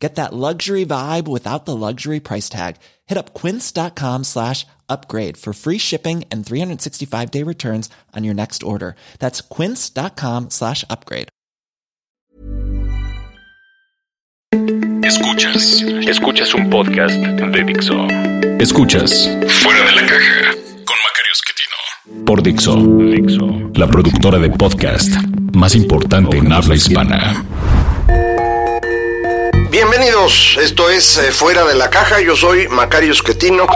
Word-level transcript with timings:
Get 0.00 0.14
that 0.14 0.32
luxury 0.32 0.86
vibe 0.86 1.28
without 1.28 1.66
the 1.66 1.76
luxury 1.76 2.20
price 2.20 2.48
tag. 2.48 2.76
Hit 3.06 3.18
up 3.18 3.34
quince.com 3.34 4.24
slash 4.24 4.66
upgrade 4.88 5.36
for 5.36 5.52
free 5.52 5.78
shipping 5.78 6.24
and 6.32 6.44
365 6.44 7.30
day 7.30 7.42
returns 7.44 7.90
on 8.16 8.24
your 8.24 8.34
next 8.34 8.62
order. 8.62 8.96
That's 9.18 9.42
quince.com 9.42 10.48
slash 10.50 10.84
upgrade. 10.88 11.28
Escuchas, 15.04 15.82
escuchas 16.08 16.54
un 16.54 16.70
podcast 16.70 17.14
de 17.14 17.64
Dixo. 17.64 18.06
Escuchas 18.58 19.28
Fuera 19.62 19.84
de 19.84 19.92
la 19.96 20.06
caja 20.06 20.52
con 20.86 20.96
Macario 21.04 21.32
Esquetino 21.32 22.24
por 22.24 22.42
Dixo, 22.42 22.76
Dixo, 22.76 23.70
la 23.74 23.86
productora 23.86 24.38
de 24.38 24.50
podcast 24.50 25.12
más 25.52 25.74
importante 25.74 26.38
en 26.38 26.52
habla 26.52 26.74
hispana. 26.74 27.44
Bienvenidos, 29.70 30.58
esto 30.60 30.90
es 30.90 31.16
eh, 31.16 31.30
Fuera 31.30 31.64
de 31.64 31.76
la 31.76 31.90
Caja, 31.90 32.20
yo 32.20 32.34
soy 32.34 32.66
Macario 32.66 33.12
Esquetino, 33.12 33.68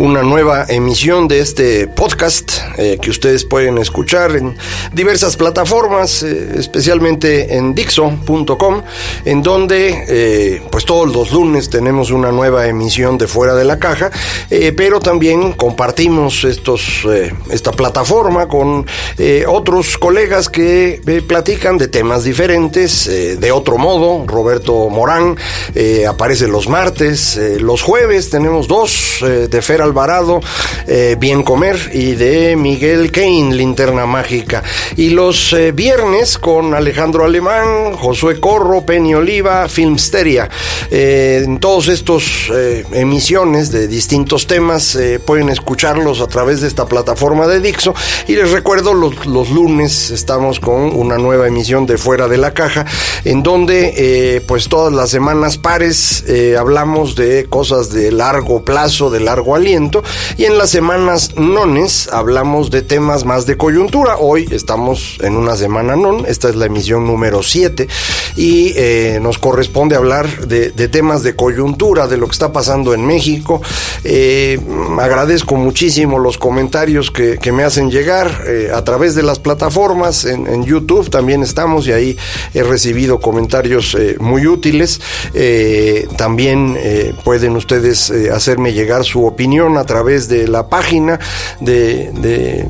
una 0.00 0.22
nueva 0.22 0.64
emisión 0.68 1.28
de 1.28 1.40
este 1.40 1.86
podcast 1.86 2.52
eh, 2.78 2.98
que 3.00 3.10
ustedes 3.10 3.44
pueden 3.44 3.78
escuchar 3.78 4.34
en 4.34 4.56
diversas 4.92 5.36
plataformas, 5.36 6.22
eh, 6.22 6.54
especialmente 6.56 7.54
en 7.54 7.74
Dixo.com, 7.74 8.82
en 9.24 9.42
donde 9.42 10.60
pues 10.70 10.84
todos 10.84 11.12
los 11.12 11.32
lunes 11.32 11.70
tenemos 11.70 12.10
una 12.10 12.32
nueva 12.32 12.66
emisión 12.66 13.18
de 13.18 13.26
Fuera 13.26 13.54
de 13.54 13.64
la 13.64 13.78
Caja, 13.78 14.10
pero 14.76 15.00
también 15.00 15.52
compartimos 15.52 16.44
estos, 16.44 17.06
esta 17.50 17.72
plataforma 17.72 18.48
con 18.48 18.86
otros 19.46 19.98
colegas 19.98 20.48
que 20.48 21.00
platican 21.26 21.78
de 21.78 21.88
temas 21.88 22.24
diferentes, 22.24 23.06
de 23.06 23.52
otro 23.52 23.78
modo, 23.78 24.24
Roberto 24.26 24.88
Morán, 24.88 25.36
eh, 25.74 26.06
aparece 26.06 26.48
los 26.48 26.68
martes, 26.68 27.36
eh, 27.36 27.58
los 27.60 27.82
jueves 27.82 28.30
tenemos 28.30 28.68
dos 28.68 29.22
eh, 29.22 29.48
de 29.50 29.62
Fer 29.62 29.82
Alvarado, 29.90 30.40
Bien 31.18 31.42
Comer 31.42 31.90
y 31.92 32.14
de 32.14 32.56
Miguel 32.56 33.10
Kane, 33.10 33.54
Linterna 33.54 34.06
Mágica. 34.06 34.62
Y 34.96 35.10
los 35.10 35.54
viernes 35.74 36.38
con 36.38 36.74
Alejandro 36.74 37.24
Alemán, 37.24 37.92
Josué 37.96 38.38
Corro, 38.38 38.82
Penny 38.86 39.14
Oliva, 39.14 39.68
Filmsteria. 39.68 40.48
en 40.90 41.58
todos 41.58 41.88
estos 41.88 42.52
emisiones 42.92 43.72
de 43.72 43.88
distintos 43.88 44.46
temas 44.46 44.98
pueden 45.24 45.48
escucharlos 45.48 46.20
a 46.20 46.28
través 46.28 46.60
de 46.60 46.68
esta 46.68 46.86
plataforma 46.86 47.46
de 47.48 47.60
Dixo. 47.60 47.94
Y 48.28 48.36
les 48.36 48.50
recuerdo, 48.52 48.94
los, 48.94 49.26
los 49.26 49.50
lunes 49.50 50.10
estamos 50.10 50.60
con 50.60 50.96
una 50.96 51.18
nueva 51.18 51.48
emisión 51.48 51.86
de 51.86 51.98
Fuera 51.98 52.28
de 52.28 52.38
la 52.38 52.54
Caja, 52.54 52.86
en 53.24 53.42
donde 53.42 54.42
pues 54.46 54.68
todas 54.68 54.92
las 54.92 55.10
semanas 55.10 55.58
pares 55.58 56.24
eh, 56.26 56.56
hablamos 56.58 57.14
de 57.16 57.46
cosas 57.48 57.90
de 57.90 58.12
largo 58.12 58.64
plazo, 58.64 59.10
de 59.10 59.20
largo 59.20 59.54
aliento, 59.54 59.69
y 60.36 60.44
en 60.46 60.58
las 60.58 60.70
semanas 60.70 61.36
nones 61.36 62.08
hablamos 62.12 62.70
de 62.70 62.82
temas 62.82 63.24
más 63.24 63.46
de 63.46 63.56
coyuntura. 63.56 64.16
Hoy 64.18 64.48
estamos 64.50 65.18
en 65.20 65.36
una 65.36 65.54
semana 65.54 65.94
non, 65.94 66.26
esta 66.26 66.48
es 66.48 66.56
la 66.56 66.66
emisión 66.66 67.06
número 67.06 67.44
7, 67.44 67.86
y 68.34 68.72
eh, 68.74 69.18
nos 69.22 69.38
corresponde 69.38 69.94
hablar 69.94 70.48
de, 70.48 70.70
temas 70.88 71.22
de 71.22 71.36
coyuntura, 71.36 72.08
de 72.08 72.16
lo 72.16 72.26
que 72.26 72.32
está 72.32 72.52
pasando 72.52 72.94
en 72.94 73.06
México. 73.06 73.62
Eh, 74.02 74.58
agradezco 74.98 75.54
muchísimo 75.54 76.18
los 76.18 76.36
comentarios 76.36 77.12
que, 77.12 77.38
me 77.52 77.64
hacen 77.64 77.90
llegar 77.90 78.44
a 78.72 78.84
través 78.84 79.16
de 79.16 79.22
las 79.22 79.40
plataformas, 79.40 80.24
en, 80.24 80.46
en, 80.46 80.64
YouTube 80.64 81.10
también 81.10 81.42
estamos, 81.42 81.86
y 81.86 81.92
ahí 81.92 82.16
he 82.54 82.62
recibido 82.62 83.20
comentarios 83.20 83.96
muy 84.18 84.46
útiles. 84.46 85.00
Eh, 85.34 86.08
también 86.16 86.76
eh, 86.78 87.14
pueden 87.24 87.56
ustedes 87.56 88.10
eh, 88.10 88.30
hacerme 88.30 88.72
llegar 88.72 89.04
su 89.04 89.26
opinión 89.26 89.59
a 89.60 89.84
través 89.84 90.28
de 90.28 90.48
la 90.48 90.68
página 90.68 91.20
de, 91.60 92.66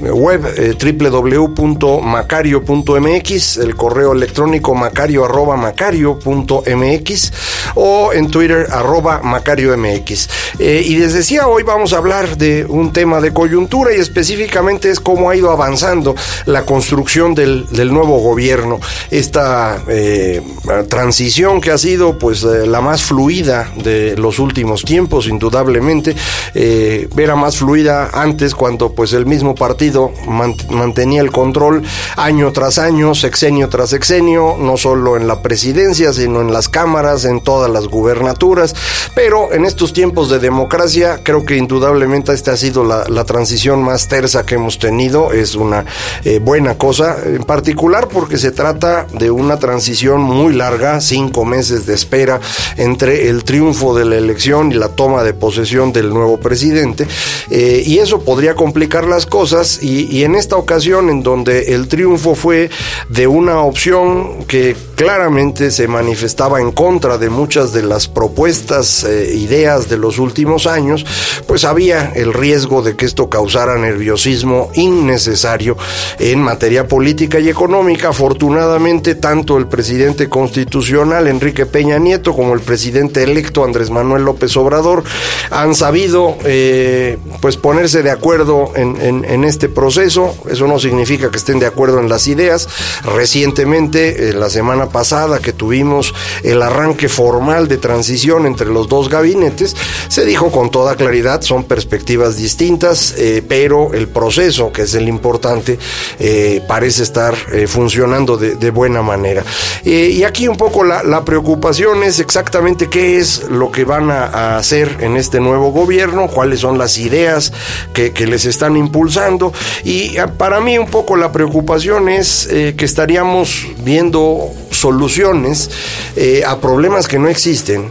web 0.00 0.44
eh, 0.56 0.74
www.macario.mx, 0.98 3.56
el 3.58 3.76
correo 3.76 4.12
electrónico 4.12 4.74
macario 4.74 5.24
arroba 5.24 5.56
macario.mx 5.56 7.32
o 7.76 8.12
en 8.12 8.30
Twitter 8.30 8.66
arroba 8.70 9.20
macario.mx. 9.22 10.28
Eh, 10.58 10.82
y 10.84 10.96
les 10.96 11.14
decía, 11.14 11.46
hoy 11.48 11.62
vamos 11.62 11.92
a 11.92 11.98
hablar 11.98 12.36
de 12.36 12.64
un 12.64 12.92
tema 12.92 13.20
de 13.20 13.32
coyuntura 13.32 13.94
y 13.94 14.00
específicamente 14.00 14.90
es 14.90 14.98
cómo 15.00 15.30
ha 15.30 15.36
ido 15.36 15.50
avanzando 15.50 16.14
la 16.46 16.64
construcción 16.64 17.34
del, 17.34 17.66
nuevo 17.84 18.18
gobierno, 18.18 18.80
esta 19.10 19.82
eh, 19.88 20.40
transición 20.88 21.60
que 21.60 21.70
ha 21.70 21.76
sido 21.78 22.18
pues 22.18 22.42
la 22.42 22.80
más 22.80 23.02
fluida 23.02 23.70
de 23.76 24.16
los 24.16 24.38
últimos 24.38 24.84
tiempos, 24.84 25.28
indudablemente, 25.28 26.16
era 26.54 27.36
más 27.36 27.58
fluida 27.58 28.08
antes 28.12 28.54
cuando 28.54 28.92
pues 28.92 29.12
el 29.12 29.26
mismo 29.26 29.54
partido 29.54 29.83
mantenía 29.90 31.20
el 31.20 31.30
control 31.30 31.82
año 32.16 32.52
tras 32.52 32.78
año, 32.78 33.14
sexenio 33.14 33.68
tras 33.68 33.90
sexenio, 33.90 34.56
no 34.58 34.76
solo 34.76 35.16
en 35.16 35.26
la 35.26 35.42
presidencia, 35.42 36.12
sino 36.12 36.40
en 36.40 36.52
las 36.52 36.68
cámaras, 36.68 37.24
en 37.24 37.40
todas 37.40 37.70
las 37.70 37.88
gubernaturas. 37.88 38.74
Pero 39.14 39.52
en 39.52 39.64
estos 39.64 39.92
tiempos 39.92 40.30
de 40.30 40.38
democracia, 40.38 41.20
creo 41.22 41.44
que 41.44 41.56
indudablemente 41.56 42.32
esta 42.32 42.52
ha 42.52 42.56
sido 42.56 42.84
la, 42.84 43.24
transición 43.24 43.82
más 43.82 44.08
tersa 44.08 44.44
que 44.44 44.56
hemos 44.56 44.78
tenido. 44.78 45.32
Es 45.32 45.54
una 45.54 45.84
eh, 46.24 46.40
buena 46.40 46.76
cosa, 46.76 47.16
en 47.24 47.44
particular 47.44 48.08
porque 48.08 48.38
se 48.38 48.50
trata 48.50 49.06
de 49.12 49.30
una 49.30 49.58
transición 49.58 50.20
muy 50.20 50.52
larga, 50.54 51.00
cinco 51.00 51.44
meses 51.44 51.86
de 51.86 51.94
espera 51.94 52.40
entre 52.76 53.28
el 53.28 53.44
triunfo 53.44 53.94
de 53.94 54.04
la 54.04 54.16
elección 54.16 54.72
y 54.72 54.74
la 54.74 54.88
toma 54.88 55.22
de 55.22 55.32
posesión 55.32 55.92
del 55.92 56.10
nuevo 56.10 56.38
presidente. 56.38 57.06
Eh, 57.50 57.82
y 57.84 57.98
eso 57.98 58.20
podría 58.20 58.54
complicar 58.54 59.06
las 59.06 59.26
cosas 59.26 59.73
y, 59.82 60.24
en 60.24 60.34
esta 60.34 60.56
ocasión 60.56 61.10
en 61.10 61.22
donde 61.22 61.74
el 61.74 61.88
triunfo 61.88 62.34
fue 62.34 62.70
de 63.08 63.26
una 63.26 63.60
opción 63.60 64.44
que 64.44 64.76
claramente 64.94 65.70
se 65.70 65.88
manifestaba 65.88 66.60
en 66.60 66.72
contra 66.72 67.18
de 67.18 67.30
muchas 67.30 67.72
de 67.72 67.82
las 67.82 68.08
propuestas, 68.08 69.04
e 69.04 69.34
ideas 69.34 69.88
de 69.88 69.96
los 69.96 70.18
últimos 70.18 70.66
años, 70.66 71.04
pues 71.46 71.64
había 71.64 72.12
el 72.14 72.32
riesgo 72.32 72.82
de 72.82 72.96
que 72.96 73.06
esto 73.06 73.28
causara 73.28 73.76
nerviosismo 73.76 74.70
innecesario 74.74 75.76
en 76.18 76.40
materia 76.40 76.86
política 76.88 77.38
y 77.40 77.48
económica. 77.48 78.08
Afortunadamente, 78.08 79.14
tanto 79.14 79.56
el 79.56 79.66
presidente 79.66 80.28
constitucional 80.28 81.26
Enrique 81.26 81.66
Peña 81.66 81.98
Nieto 81.98 82.34
como 82.34 82.54
el 82.54 82.60
presidente 82.60 83.22
electo 83.22 83.64
Andrés 83.64 83.90
Manuel 83.90 84.24
López 84.24 84.56
Obrador 84.56 85.04
han 85.50 85.74
sabido 85.74 86.36
eh, 86.44 87.18
pues 87.40 87.56
ponerse 87.56 88.02
de 88.02 88.10
acuerdo 88.10 88.72
en, 88.74 89.44
este 89.44 89.68
proceso. 89.68 90.34
Eso 90.50 90.66
no 90.66 90.78
significa 90.78 91.30
que 91.30 91.36
estén 91.36 91.58
de 91.58 91.66
acuerdo 91.66 92.00
en 92.00 92.08
las 92.08 92.26
ideas. 92.28 92.68
Recientemente, 93.04 94.30
en 94.30 94.40
la 94.40 94.48
semana 94.48 94.83
pasada 94.88 95.40
que 95.40 95.52
tuvimos 95.52 96.14
el 96.42 96.62
arranque 96.62 97.08
formal 97.08 97.68
de 97.68 97.78
transición 97.78 98.46
entre 98.46 98.66
los 98.66 98.88
dos 98.88 99.08
gabinetes, 99.08 99.76
se 100.08 100.24
dijo 100.24 100.50
con 100.50 100.70
toda 100.70 100.96
claridad, 100.96 101.42
son 101.42 101.64
perspectivas 101.64 102.36
distintas, 102.36 103.14
eh, 103.16 103.42
pero 103.46 103.92
el 103.94 104.08
proceso, 104.08 104.72
que 104.72 104.82
es 104.82 104.94
el 104.94 105.08
importante, 105.08 105.78
eh, 106.18 106.62
parece 106.66 107.02
estar 107.02 107.34
eh, 107.52 107.66
funcionando 107.66 108.36
de, 108.36 108.70
buena 108.70 109.02
manera. 109.02 109.44
y 109.84 110.24
aquí 110.24 110.48
un 110.48 110.56
poco 110.56 110.82
la, 110.82 111.24
preocupación 111.24 112.02
es 112.02 112.18
exactamente 112.18 112.88
qué 112.88 113.18
es 113.18 113.44
lo 113.48 113.70
que 113.70 113.84
van 113.84 114.10
a, 114.10 114.56
hacer 114.56 114.98
en 115.00 115.16
este 115.16 115.38
nuevo 115.38 115.70
gobierno, 115.70 116.26
cuáles 116.26 116.60
son 116.60 116.76
las 116.76 116.98
ideas 116.98 117.52
que, 117.92 118.12
que 118.12 118.26
les 118.26 118.44
están 118.46 118.76
impulsando 118.76 119.52
y 119.84 120.16
para 120.38 120.60
mí 120.60 120.76
un 120.76 120.88
poco 120.88 121.16
la 121.16 121.30
preocupación 121.30 122.08
es 122.08 122.48
que 122.48 122.84
estaríamos 122.84 123.66
viendo 123.84 124.50
soluciones 124.84 125.70
eh, 126.14 126.42
a 126.46 126.60
problemas 126.60 127.08
que 127.08 127.18
no 127.18 127.28
existen 127.28 127.88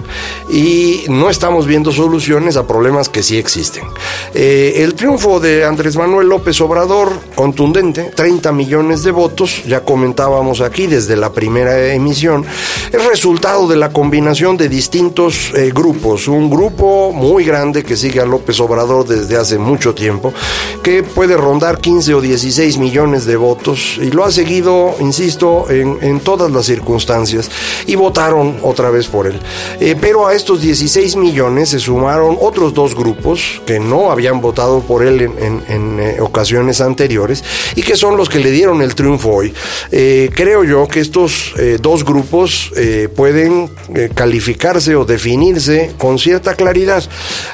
y 0.52 1.06
no 1.10 1.32
estamos 1.32 1.66
viendo 1.66 1.92
soluciones 1.92 2.56
a 2.56 2.68
problemas 2.68 3.10
que 3.10 3.24
sí 3.24 3.36
existen. 3.40 3.84
Eh, 4.36 4.76
el 4.84 4.94
triunfo 4.94 5.40
de 5.40 5.66
Andrés 5.66 5.96
Manuel 5.96 6.28
López 6.28 6.62
Obrador, 6.62 7.10
contundente, 7.34 8.12
30 8.16 8.52
millones 8.52 9.02
de 9.02 9.10
votos, 9.10 9.64
ya 9.66 9.80
comentábamos 9.80 10.62
aquí 10.62 10.86
desde 10.86 11.16
la 11.16 11.32
primera 11.32 11.96
emisión, 11.96 12.46
es 12.92 13.04
resultado 13.06 13.68
de 13.68 13.76
la 13.76 13.90
combinación 13.90 14.56
de 14.56 14.70
distintos 14.70 15.52
eh, 15.56 15.72
grupos, 15.74 16.28
un 16.28 16.48
grupo 16.48 17.12
muy 17.12 17.44
grande 17.44 17.84
que 17.84 17.98
sigue 17.98 18.20
a 18.20 18.26
López 18.26 18.60
Obrador 18.60 19.08
desde 19.08 19.36
hace 19.36 19.58
mucho 19.58 19.96
tiempo, 19.96 20.32
que 20.84 21.02
puede 21.02 21.38
rondar 21.38 21.80
15 21.80 22.14
o 22.14 22.22
16 22.22 22.78
millones 22.78 23.26
de 23.26 23.36
votos 23.36 23.98
y 24.00 24.12
lo 24.12 24.24
ha 24.26 24.32
seguido, 24.32 24.94
insisto, 25.00 25.66
en, 25.72 25.98
en 26.02 26.20
todas 26.20 26.52
las 26.52 26.68
circunstancias 26.68 26.83
y 27.86 27.96
votaron 27.96 28.58
otra 28.62 28.90
vez 28.90 29.08
por 29.08 29.28
él. 29.28 29.40
Eh, 29.80 29.96
pero 30.00 30.28
a 30.28 30.34
estos 30.34 30.62
16 30.62 31.16
millones 31.16 31.70
se 31.70 31.80
sumaron 31.80 32.38
otros 32.40 32.74
dos 32.74 32.96
grupos 32.96 33.62
que 33.66 33.80
no 33.80 34.12
habían 34.12 34.42
votado 34.42 34.82
por 34.82 35.04
él 35.04 35.22
en, 35.22 36.00
eh, 36.00 36.18
ocasiones 36.22 36.82
anteriores 36.82 37.44
y 37.76 37.82
que 37.82 37.96
son 37.96 38.18
los 38.18 38.30
que 38.30 38.40
le 38.40 38.52
dieron 38.52 38.82
el 38.82 38.96
triunfo 38.96 39.30
hoy. 39.30 39.54
Eh, 39.92 40.30
creo 40.34 40.64
yo 40.64 40.88
que 40.88 41.00
estos 41.00 41.54
dos 41.82 42.04
grupos 42.04 42.72
pueden 43.16 43.70
calificarse 44.14 44.96
o 44.96 45.06
definirse 45.06 45.94
con 45.98 46.18
cierta 46.18 46.56
claridad. 46.56 47.04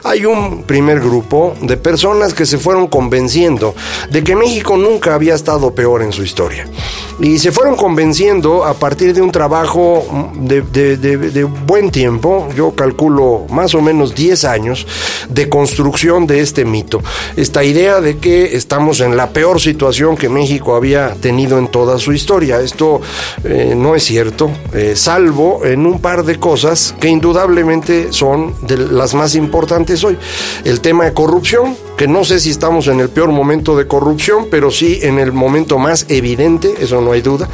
Hay 0.04 0.26
un 0.26 0.64
primer 0.64 1.00
grupo 1.00 1.56
de 1.62 1.78
personas 1.78 2.34
que 2.34 2.46
se 2.46 2.58
fueron 2.58 2.88
convenciendo 2.88 3.76
de 4.12 4.24
que 4.24 4.36
México 4.36 4.78
nunca 4.78 5.16
había 5.16 5.36
estado 5.36 5.74
peor 5.74 6.02
en 6.02 6.12
su 6.12 6.24
historia. 6.24 6.68
Y 7.20 7.38
se 7.40 7.52
fueron 7.52 7.76
convenciendo 7.76 8.64
a 8.64 8.74
partir 8.74 9.14
de 9.14 9.19
un 9.22 9.32
trabajo 9.32 10.32
de, 10.36 11.48
buen 11.66 11.92
tiempo, 11.92 12.48
yo 12.56 12.72
calculo 12.72 13.46
más 13.50 13.76
o 13.76 13.82
menos 13.82 14.16
10 14.16 14.46
años, 14.46 14.88
de 15.30 15.50
construcción 15.50 16.28
de 16.28 16.42
este 16.42 16.66
mito. 16.66 17.02
Esta 17.36 17.64
idea 17.64 18.02
de 18.02 18.18
que 18.18 18.56
estamos 18.56 19.00
en 19.00 19.18
la 19.18 19.30
peor 19.30 19.60
situación 19.60 20.18
que 20.18 20.30
México 20.30 20.76
había 20.76 21.14
tenido 21.16 21.58
en 21.58 21.68
toda 21.68 21.98
su 21.98 22.14
historia. 22.14 22.60
Esto 22.62 23.02
eh, 23.44 23.74
no 23.76 23.96
es 23.96 24.04
cierto, 24.04 24.50
eh, 24.74 24.94
salvo 24.96 25.66
en 25.66 25.86
un 25.86 26.00
par 26.00 26.24
de 26.24 26.40
cosas 26.40 26.96
que 27.00 27.08
indudablemente 27.08 28.12
son 28.12 28.54
las 28.92 29.14
más 29.14 29.36
importantes 29.36 30.04
hoy. 30.04 30.18
El 30.64 30.82
tema 30.82 31.06
de 31.06 31.14
corrupción, 31.14 31.76
que 31.98 32.08
no 32.08 32.24
sé 32.24 32.40
si 32.40 32.50
estamos 32.50 32.88
en 32.88 33.00
el 33.00 33.10
peor 33.10 33.32
momento 33.32 33.78
de 33.78 33.88
corrupción, 33.88 34.48
pero 34.50 34.72
sí 34.72 35.00
en 35.02 35.20
el 35.20 35.32
momento 35.32 35.78
más 35.78 36.06
evidente, 36.10 36.74
eso 36.80 37.02
no 37.02 37.12
hay 37.12 37.22
duda. 37.22 37.50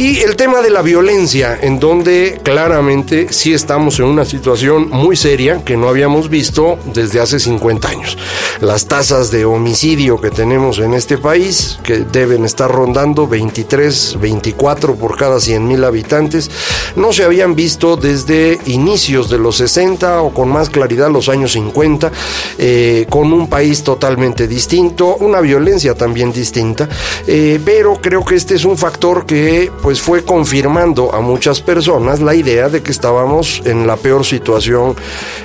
Y 0.00 0.20
el 0.20 0.34
tema 0.34 0.62
de 0.62 0.70
la 0.70 0.80
violencia, 0.80 1.58
en 1.60 1.78
donde 1.78 2.40
claramente 2.42 3.34
sí 3.34 3.52
estamos 3.52 3.98
en 3.98 4.06
una 4.06 4.24
situación 4.24 4.88
muy 4.88 5.14
seria 5.14 5.62
que 5.62 5.76
no 5.76 5.90
habíamos 5.90 6.30
visto 6.30 6.78
desde 6.94 7.20
hace 7.20 7.38
50 7.38 7.86
años. 7.86 8.16
Las 8.62 8.86
tasas 8.86 9.30
de 9.30 9.44
homicidio 9.44 10.18
que 10.18 10.30
tenemos 10.30 10.78
en 10.78 10.94
este 10.94 11.18
país, 11.18 11.78
que 11.84 11.98
deben 11.98 12.46
estar 12.46 12.70
rondando 12.70 13.28
23, 13.28 14.16
24 14.18 14.94
por 14.94 15.18
cada 15.18 15.38
100 15.38 15.68
mil 15.68 15.84
habitantes, 15.84 16.50
no 16.96 17.12
se 17.12 17.24
habían 17.24 17.54
visto 17.54 17.98
desde 17.98 18.58
inicios 18.64 19.28
de 19.28 19.36
los 19.36 19.56
60 19.56 20.22
o 20.22 20.32
con 20.32 20.48
más 20.48 20.70
claridad 20.70 21.10
los 21.10 21.28
años 21.28 21.52
50, 21.52 22.10
eh, 22.56 23.06
con 23.10 23.34
un 23.34 23.50
país 23.50 23.82
totalmente 23.82 24.48
distinto, 24.48 25.16
una 25.16 25.42
violencia 25.42 25.94
también 25.94 26.32
distinta, 26.32 26.88
eh, 27.26 27.60
pero 27.62 28.00
creo 28.00 28.24
que 28.24 28.36
este 28.36 28.54
es 28.54 28.64
un 28.64 28.78
factor 28.78 29.26
que 29.26 29.70
pues 29.82 29.89
fue 29.98 30.24
confirmando 30.24 31.14
a 31.14 31.20
muchas 31.20 31.60
personas 31.60 32.20
la 32.20 32.34
idea 32.34 32.68
de 32.68 32.82
que 32.82 32.92
estábamos 32.92 33.62
en 33.64 33.86
la 33.86 33.96
peor 33.96 34.24
situación 34.24 34.94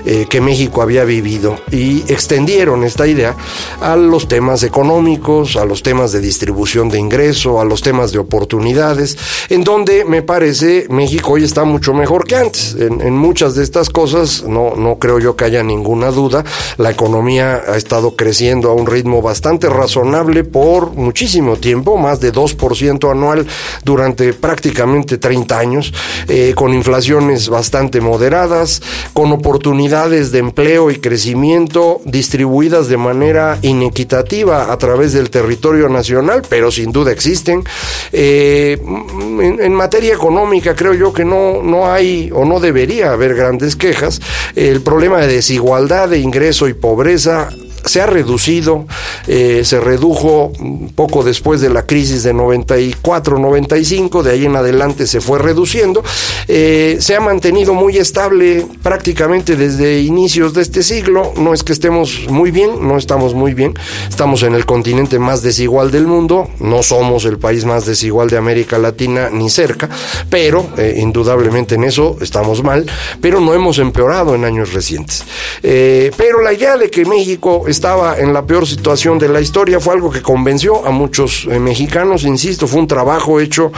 eh, 0.06 0.28
que 0.30 0.42
México 0.42 0.82
había 0.82 1.06
vivido 1.06 1.58
y 1.72 2.02
extendieron 2.12 2.84
esta 2.84 3.08
idea 3.08 3.36
a 3.82 3.96
los 3.96 4.28
temas 4.28 4.64
económicos, 4.64 5.56
a 5.56 5.66
los 5.66 5.82
temas 5.82 6.12
de 6.12 6.20
distribución 6.20 6.90
de 6.90 7.00
ingreso, 7.00 7.60
a 7.62 7.66
los 7.66 7.82
temas 7.82 8.12
de 8.12 8.20
oportunidades, 8.20 9.18
en 9.50 9.64
donde 9.64 10.06
me 10.06 10.22
parece 10.22 10.88
México 10.90 11.34
hoy 11.34 11.44
está 11.44 11.64
mucho 11.64 11.94
mejor 11.94 12.28
que 12.28 12.36
antes. 12.36 12.76
En, 12.78 13.16
muchas 13.16 13.56
de 13.56 13.64
estas 13.64 13.90
cosas 13.90 14.44
no, 14.44 14.76
no 14.76 15.00
creo 15.00 15.20
yo 15.20 15.36
que 15.36 15.46
haya 15.46 15.64
ninguna 15.64 16.12
duda. 16.12 16.44
La 16.78 16.92
economía 16.92 17.64
ha 17.68 17.78
estado 17.78 18.16
creciendo 18.16 18.70
a 18.70 18.74
un 18.74 18.86
ritmo 18.86 19.22
bastante 19.22 19.70
razonable 19.70 20.44
por 20.44 20.92
muchísimo 20.92 21.56
tiempo, 21.56 21.98
más 21.98 22.20
de 22.20 22.34
2% 22.34 23.10
anual 23.10 23.48
durante 23.84 24.25
prácticamente 24.34 25.18
30 25.18 25.60
años, 25.60 25.94
eh, 26.28 26.54
con 26.56 26.74
inflaciones 26.74 27.50
bastante 27.50 28.02
moderadas, 28.02 28.82
con 29.14 29.32
oportunidades 29.32 30.32
de 30.32 30.40
empleo 30.40 30.92
y 30.92 30.96
crecimiento 30.96 32.02
distribuidas 32.06 32.88
de 32.88 32.98
manera 32.98 33.60
inequitativa 33.62 34.72
a 34.72 34.78
través 34.78 35.14
del 35.14 35.30
territorio 35.30 35.90
nacional, 35.90 36.42
pero 36.50 36.72
sin 36.72 36.92
duda 36.92 37.12
existen. 37.12 37.64
Eh, 38.12 38.78
en, 38.82 39.76
materia 39.76 40.14
económica 40.14 40.74
creo 40.74 40.94
yo 40.94 41.12
que 41.12 41.26
no, 41.26 41.62
no 41.62 41.92
hay 41.92 42.32
o 42.34 42.46
no 42.46 42.60
debería 42.60 43.12
haber 43.12 43.36
grandes 43.36 43.76
quejas. 43.76 44.22
El 44.56 44.82
problema 44.82 45.20
de 45.20 45.28
desigualdad 45.28 46.10
de 46.10 46.20
ingreso 46.20 46.68
y 46.68 46.74
pobreza 46.74 47.50
se 47.86 48.02
ha 48.02 48.06
reducido, 48.06 48.86
eh, 49.28 49.62
se 49.64 49.80
redujo 49.80 50.52
poco 50.96 51.24
después 51.24 51.62
de 51.62 51.70
la 51.70 51.86
crisis 51.86 52.24
de 52.24 52.34
94-95, 52.34 54.24
de 54.24 54.32
ahí 54.32 54.46
en 54.46 54.56
adelante 54.56 55.08
se 55.08 55.22
fue 55.22 55.40
reduciendo, 55.40 56.04
eh, 56.48 56.98
se 57.00 57.16
ha 57.16 57.20
mantenido 57.20 57.74
muy 57.74 57.98
estable 57.98 58.66
prácticamente 58.82 59.56
desde 59.56 60.02
inicios 60.02 60.54
de 60.54 60.64
este 60.64 60.84
siglo, 60.84 61.34
no 61.38 61.54
es 61.54 61.64
que 61.64 61.74
estemos 61.74 62.28
muy 62.28 62.52
bien, 62.52 62.88
no 62.88 62.98
estamos 62.98 63.34
muy 63.34 63.54
bien, 63.54 63.74
estamos 64.10 64.44
en 64.44 64.56
el 64.56 64.66
continente 64.66 65.20
más 65.20 65.44
desigual 65.44 65.92
del 65.92 66.08
mundo, 66.08 66.50
no 66.60 66.82
somos 66.82 67.26
el 67.26 67.38
país 67.38 67.66
más 67.66 67.86
desigual 67.86 68.30
de 68.30 68.38
América 68.38 68.78
Latina 68.78 69.30
ni 69.32 69.50
cerca, 69.50 69.90
pero 70.30 70.68
eh, 70.78 70.96
indudablemente 70.98 71.76
en 71.76 71.84
eso 71.84 72.18
estamos 72.22 72.64
mal, 72.64 72.86
pero 73.22 73.40
no 73.40 73.54
hemos 73.54 73.78
empeorado 73.78 74.34
en 74.34 74.44
años 74.44 74.74
recientes. 74.74 75.24
pero 75.62 76.42
la 76.42 76.54
idea 76.54 76.78
de 76.78 76.90
que 76.90 77.06
México 77.06 77.66
estaba 77.76 78.18
en 78.18 78.32
la 78.32 78.46
peor 78.46 78.66
situación 78.66 79.20
de 79.20 79.28
la 79.28 79.42
historia, 79.42 79.82
fue 79.82 79.94
algo 79.96 80.10
que 80.10 80.22
convenció 80.22 80.86
a 80.86 80.92
muchos 80.92 81.46
eh, 81.52 81.60
mexicanos, 81.60 82.24
insisto, 82.24 82.68
fue 82.68 82.80
un 82.80 82.88
trabajo 82.88 83.42
hecho 83.42 83.70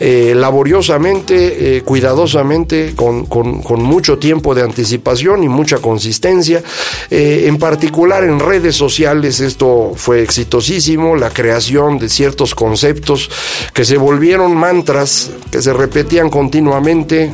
eh, 0.00 0.32
laboriosamente, 0.34 1.76
eh, 1.76 1.82
cuidadosamente, 1.82 2.94
con, 2.96 3.26
con, 3.26 3.62
mucho 3.84 4.18
tiempo 4.18 4.56
de 4.56 4.62
anticipación 4.62 5.44
y 5.44 5.48
mucha 5.48 5.78
consistencia, 5.78 6.62
en 7.10 7.58
particular 7.58 8.24
en 8.24 8.40
redes 8.40 8.74
sociales 8.74 9.40
esto 9.40 9.92
fue 9.94 10.22
exitosísimo, 10.22 11.14
la 11.16 11.30
creación 11.30 11.98
de 11.98 12.08
ciertos 12.08 12.54
conceptos 12.54 13.30
que 13.72 13.84
se 13.84 13.96
volvieron 13.98 14.56
mantras, 14.56 15.30
que 15.50 15.60
se 15.60 15.72
repetían 15.72 16.30
continuamente, 16.30 17.32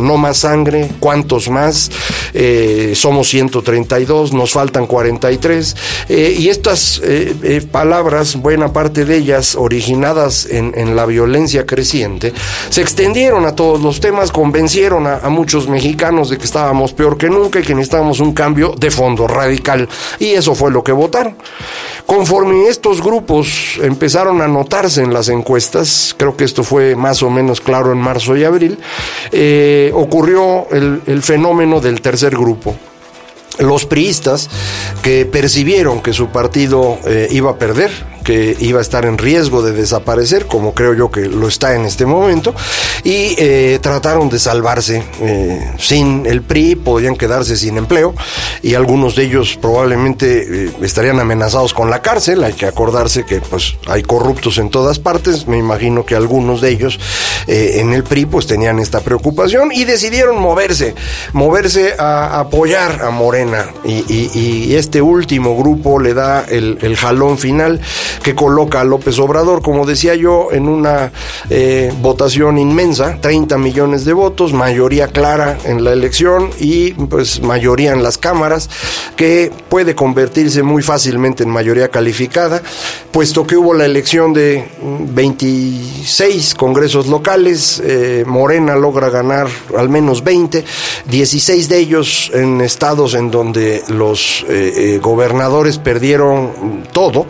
no 0.00 0.16
más 0.16 0.38
sangre, 0.38 0.88
cuántos 1.00 1.50
más, 1.50 1.90
somos 2.94 3.28
132, 3.28 4.32
nos 4.32 4.52
faltan 4.52 4.86
43, 4.86 5.57
eh, 6.08 6.36
y 6.38 6.48
estas 6.48 7.00
eh, 7.04 7.34
eh, 7.42 7.60
palabras, 7.70 8.36
buena 8.36 8.72
parte 8.72 9.04
de 9.04 9.16
ellas 9.16 9.54
originadas 9.54 10.46
en, 10.50 10.68
la 10.96 11.06
violencia 11.06 11.66
creciente, 11.66 12.32
se 12.70 12.80
extendieron 12.80 13.44
a 13.44 13.54
todos 13.54 13.80
los 13.80 14.00
temas, 14.00 14.32
convencieron 14.32 15.06
a, 15.06 15.16
a, 15.16 15.28
muchos 15.28 15.68
mexicanos 15.68 16.30
de 16.30 16.38
que 16.38 16.44
estábamos 16.44 16.92
peor 16.92 17.18
que 17.18 17.28
nunca 17.28 17.60
y 17.60 17.62
que 17.62 17.74
necesitábamos 17.74 18.20
un 18.20 18.32
cambio 18.32 18.74
de 18.78 18.90
fondo 18.90 19.26
radical. 19.26 19.88
Y 20.18 20.28
eso 20.28 20.54
fue 20.54 20.70
lo 20.70 20.82
que 20.82 20.92
votaron. 20.92 21.36
Conforme 22.06 22.68
estos 22.68 23.02
grupos 23.02 23.78
empezaron 23.82 24.40
a 24.40 24.48
notarse 24.48 25.02
en 25.02 25.12
las 25.12 25.28
encuestas, 25.28 26.14
creo 26.16 26.36
que 26.36 26.44
esto 26.44 26.64
fue 26.64 26.96
más 26.96 27.22
o 27.22 27.30
menos 27.30 27.60
claro 27.60 27.92
en 27.92 27.98
marzo 27.98 28.36
y 28.36 28.44
abril, 28.44 28.78
ocurrió 29.92 30.66
el 30.70 31.22
fenómeno 31.22 31.80
del 31.80 32.00
tercer 32.00 32.34
grupo 32.34 32.74
los 33.58 33.86
priistas 33.86 34.48
que 35.02 35.26
percibieron 35.26 36.02
que 36.02 36.12
su 36.12 36.28
partido 36.28 36.98
eh, 37.04 37.28
iba 37.30 37.50
a 37.50 37.56
perder, 37.56 37.90
que 38.28 38.54
iba 38.60 38.78
a 38.78 38.82
estar 38.82 39.06
en 39.06 39.16
riesgo 39.16 39.62
de 39.62 39.72
desaparecer, 39.72 40.44
como 40.44 40.74
creo 40.74 40.92
yo 40.92 41.10
que 41.10 41.22
lo 41.22 41.48
está 41.48 41.74
en 41.74 41.86
este 41.86 42.04
momento, 42.04 42.54
y 43.02 43.34
eh, 43.38 43.78
trataron 43.80 44.28
de 44.28 44.38
salvarse. 44.38 45.02
Eh, 45.22 45.72
sin 45.78 46.26
el 46.26 46.42
PRI 46.42 46.76
podían 46.76 47.16
quedarse 47.16 47.56
sin 47.56 47.78
empleo 47.78 48.14
y 48.60 48.74
algunos 48.74 49.16
de 49.16 49.24
ellos 49.24 49.56
probablemente 49.56 50.66
eh, 50.66 50.70
estarían 50.82 51.20
amenazados 51.20 51.72
con 51.72 51.88
la 51.88 52.02
cárcel. 52.02 52.44
Hay 52.44 52.52
que 52.52 52.66
acordarse 52.66 53.24
que 53.24 53.40
pues 53.40 53.76
hay 53.86 54.02
corruptos 54.02 54.58
en 54.58 54.68
todas 54.68 54.98
partes. 54.98 55.46
Me 55.46 55.56
imagino 55.56 56.04
que 56.04 56.14
algunos 56.14 56.60
de 56.60 56.68
ellos 56.68 57.00
en 57.46 57.94
el 57.94 58.04
PRI 58.04 58.26
pues 58.26 58.46
tenían 58.46 58.78
esta 58.78 59.00
preocupación 59.00 59.72
y 59.72 59.86
decidieron 59.86 60.38
moverse, 60.38 60.94
moverse 61.32 61.94
a 61.98 62.40
apoyar 62.40 63.00
a 63.02 63.10
Morena 63.10 63.70
y, 63.86 64.74
este 64.74 65.00
último 65.00 65.56
grupo 65.56 65.98
le 65.98 66.14
da 66.14 66.44
el, 66.44 66.96
jalón 66.96 67.38
final 67.38 67.80
que 68.22 68.34
coloca 68.34 68.80
a 68.80 68.84
López 68.84 69.18
Obrador, 69.18 69.62
como 69.62 69.86
decía 69.86 70.14
yo, 70.14 70.48
en 70.52 70.68
una 70.68 71.12
eh, 71.50 71.92
votación 72.00 72.58
inmensa, 72.58 73.18
30 73.20 73.58
millones 73.58 74.04
de 74.04 74.12
votos, 74.12 74.52
mayoría 74.52 75.08
clara 75.08 75.58
en 75.64 75.84
la 75.84 75.92
elección 75.92 76.50
y 76.58 76.92
pues 76.92 77.40
mayoría 77.42 77.92
en 77.92 78.02
las 78.02 78.18
cámaras, 78.18 78.68
que 79.16 79.52
puede 79.68 79.94
convertirse 79.94 80.62
muy 80.62 80.82
fácilmente 80.82 81.42
en 81.42 81.50
mayoría 81.50 81.88
calificada, 81.88 82.62
puesto 83.10 83.46
que 83.46 83.56
hubo 83.56 83.74
la 83.74 83.84
elección 83.84 84.32
de 84.32 84.68
26 84.82 86.54
congresos 86.54 87.06
locales, 87.06 87.82
eh, 87.84 88.24
Morena 88.26 88.76
logra 88.76 89.10
ganar 89.10 89.48
al 89.76 89.88
menos 89.88 90.22
20, 90.24 90.64
16 91.06 91.68
de 91.68 91.78
ellos 91.78 92.30
en 92.34 92.60
estados 92.60 93.14
en 93.14 93.30
donde 93.30 93.82
los 93.88 94.44
eh, 94.48 94.72
eh, 94.76 94.98
gobernadores 95.02 95.78
perdieron 95.78 96.84
todo, 96.92 97.26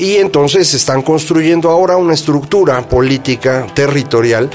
y 0.00 0.16
entonces 0.16 0.74
están 0.74 1.02
construyendo 1.02 1.70
ahora 1.70 1.96
una 1.96 2.14
estructura 2.14 2.88
política 2.88 3.66
territorial 3.74 4.50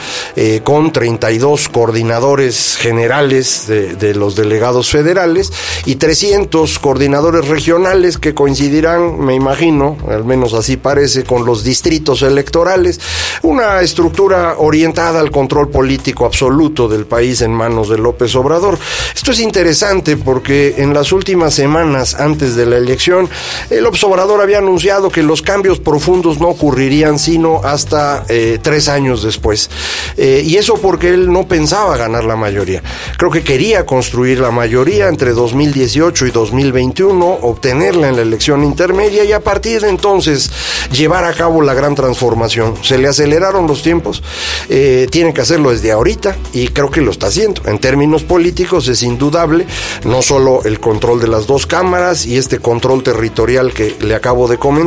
con 0.63 0.91
32 0.91 1.69
coordinadores 1.69 2.77
generales 2.77 3.65
de, 3.67 3.95
de 3.95 4.15
los 4.15 4.35
delegados 4.35 4.89
federales 4.89 5.51
y 5.85 5.95
300 5.95 6.79
coordinadores 6.79 7.47
regionales 7.47 8.17
que 8.17 8.33
coincidirán, 8.33 9.19
me 9.19 9.35
imagino, 9.35 9.97
al 10.07 10.25
menos 10.25 10.53
así 10.53 10.77
parece, 10.77 11.23
con 11.23 11.45
los 11.45 11.63
distritos 11.63 12.21
electorales, 12.21 12.99
una 13.43 13.81
estructura 13.81 14.55
orientada 14.57 15.19
al 15.19 15.31
control 15.31 15.69
político 15.69 16.25
absoluto 16.25 16.87
del 16.87 17.05
país 17.05 17.41
en 17.41 17.51
manos 17.51 17.89
de 17.89 17.97
López 17.97 18.35
Obrador. 18.35 18.77
Esto 19.15 19.31
es 19.31 19.39
interesante 19.39 20.17
porque 20.17 20.75
en 20.77 20.93
las 20.93 21.11
últimas 21.11 21.53
semanas 21.53 22.15
antes 22.15 22.55
de 22.55 22.65
la 22.65 22.77
elección, 22.77 23.29
el 23.69 23.85
Obrador 23.85 24.41
había 24.41 24.59
anunciado 24.59 24.88
que 24.89 25.21
los 25.21 25.43
cambios 25.43 25.79
profundos 25.79 26.39
no 26.39 26.47
ocurrirían 26.47 27.19
sino 27.19 27.61
hasta 27.63 28.25
eh, 28.27 28.57
tres 28.59 28.89
años 28.89 29.21
después. 29.21 29.69
Eh, 30.17 30.41
y 30.43 30.57
eso 30.57 30.75
porque 30.81 31.09
él 31.09 31.31
no 31.31 31.47
pensaba 31.47 31.95
ganar 31.95 32.23
la 32.25 32.35
mayoría. 32.35 32.81
Creo 33.17 33.29
que 33.29 33.43
quería 33.43 33.85
construir 33.85 34.39
la 34.39 34.49
mayoría 34.49 35.07
entre 35.07 35.33
2018 35.33 36.25
y 36.25 36.31
2021, 36.31 37.39
obtenerla 37.43 38.09
en 38.09 38.15
la 38.15 38.23
elección 38.23 38.63
intermedia 38.63 39.23
y 39.23 39.31
a 39.31 39.41
partir 39.41 39.81
de 39.81 39.89
entonces 39.89 40.51
llevar 40.91 41.23
a 41.23 41.33
cabo 41.33 41.61
la 41.61 41.75
gran 41.75 41.93
transformación. 41.93 42.73
Se 42.81 42.97
le 42.97 43.07
aceleraron 43.07 43.67
los 43.67 43.83
tiempos, 43.83 44.23
eh, 44.69 45.07
tiene 45.11 45.33
que 45.35 45.41
hacerlo 45.41 45.69
desde 45.69 45.91
ahorita 45.91 46.35
y 46.51 46.69
creo 46.69 46.89
que 46.89 47.01
lo 47.01 47.11
está 47.11 47.27
haciendo. 47.27 47.61
En 47.65 47.77
términos 47.77 48.23
políticos 48.23 48.87
es 48.87 49.03
indudable, 49.03 49.67
no 50.03 50.23
solo 50.23 50.63
el 50.65 50.79
control 50.79 51.21
de 51.21 51.27
las 51.27 51.45
dos 51.45 51.67
cámaras 51.67 52.25
y 52.25 52.37
este 52.37 52.57
control 52.57 53.03
territorial 53.03 53.71
que 53.71 53.95
le 54.01 54.15
acabo 54.15 54.47
de 54.47 54.57
comentar, 54.57 54.78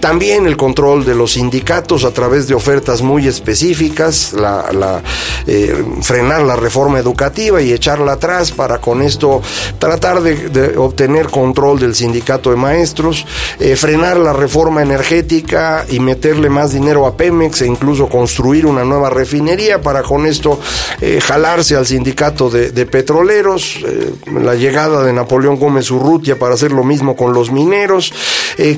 también 0.00 0.46
el 0.46 0.56
control 0.56 1.04
de 1.04 1.14
los 1.14 1.32
sindicatos 1.32 2.04
a 2.04 2.10
través 2.10 2.48
de 2.48 2.54
ofertas 2.54 3.02
muy 3.02 3.26
específicas, 3.26 4.32
la, 4.32 5.02
eh, 5.46 5.84
frenar 6.02 6.42
la 6.42 6.56
reforma 6.56 6.98
educativa 6.98 7.60
y 7.62 7.72
echarla 7.72 8.12
atrás 8.12 8.52
para 8.52 8.78
con 8.78 9.02
esto 9.02 9.40
tratar 9.78 10.20
de, 10.22 10.76
obtener 10.76 11.26
control 11.26 11.78
del 11.78 11.94
sindicato 11.94 12.50
de 12.50 12.56
maestros, 12.56 13.26
eh, 13.58 13.76
frenar 13.76 14.16
la 14.16 14.32
reforma 14.32 14.82
energética 14.82 15.84
y 15.88 16.00
meterle 16.00 16.48
más 16.48 16.72
dinero 16.72 17.06
a 17.06 17.16
Pemex 17.16 17.62
e 17.62 17.66
incluso 17.66 18.08
construir 18.08 18.66
una 18.66 18.84
nueva 18.84 19.10
refinería 19.10 19.80
para 19.80 20.02
con 20.02 20.26
esto 20.26 20.58
eh, 21.00 21.20
jalarse 21.20 21.76
al 21.76 21.86
sindicato 21.86 22.50
de, 22.50 22.86
petroleros, 22.86 23.78
la 24.26 24.54
llegada 24.54 25.04
de 25.04 25.12
Napoleón 25.12 25.58
Gómez 25.58 25.90
Urrutia 25.90 26.38
para 26.38 26.54
hacer 26.54 26.72
lo 26.72 26.84
mismo 26.84 27.16
con 27.16 27.32
los 27.32 27.50
mineros. 27.50 28.12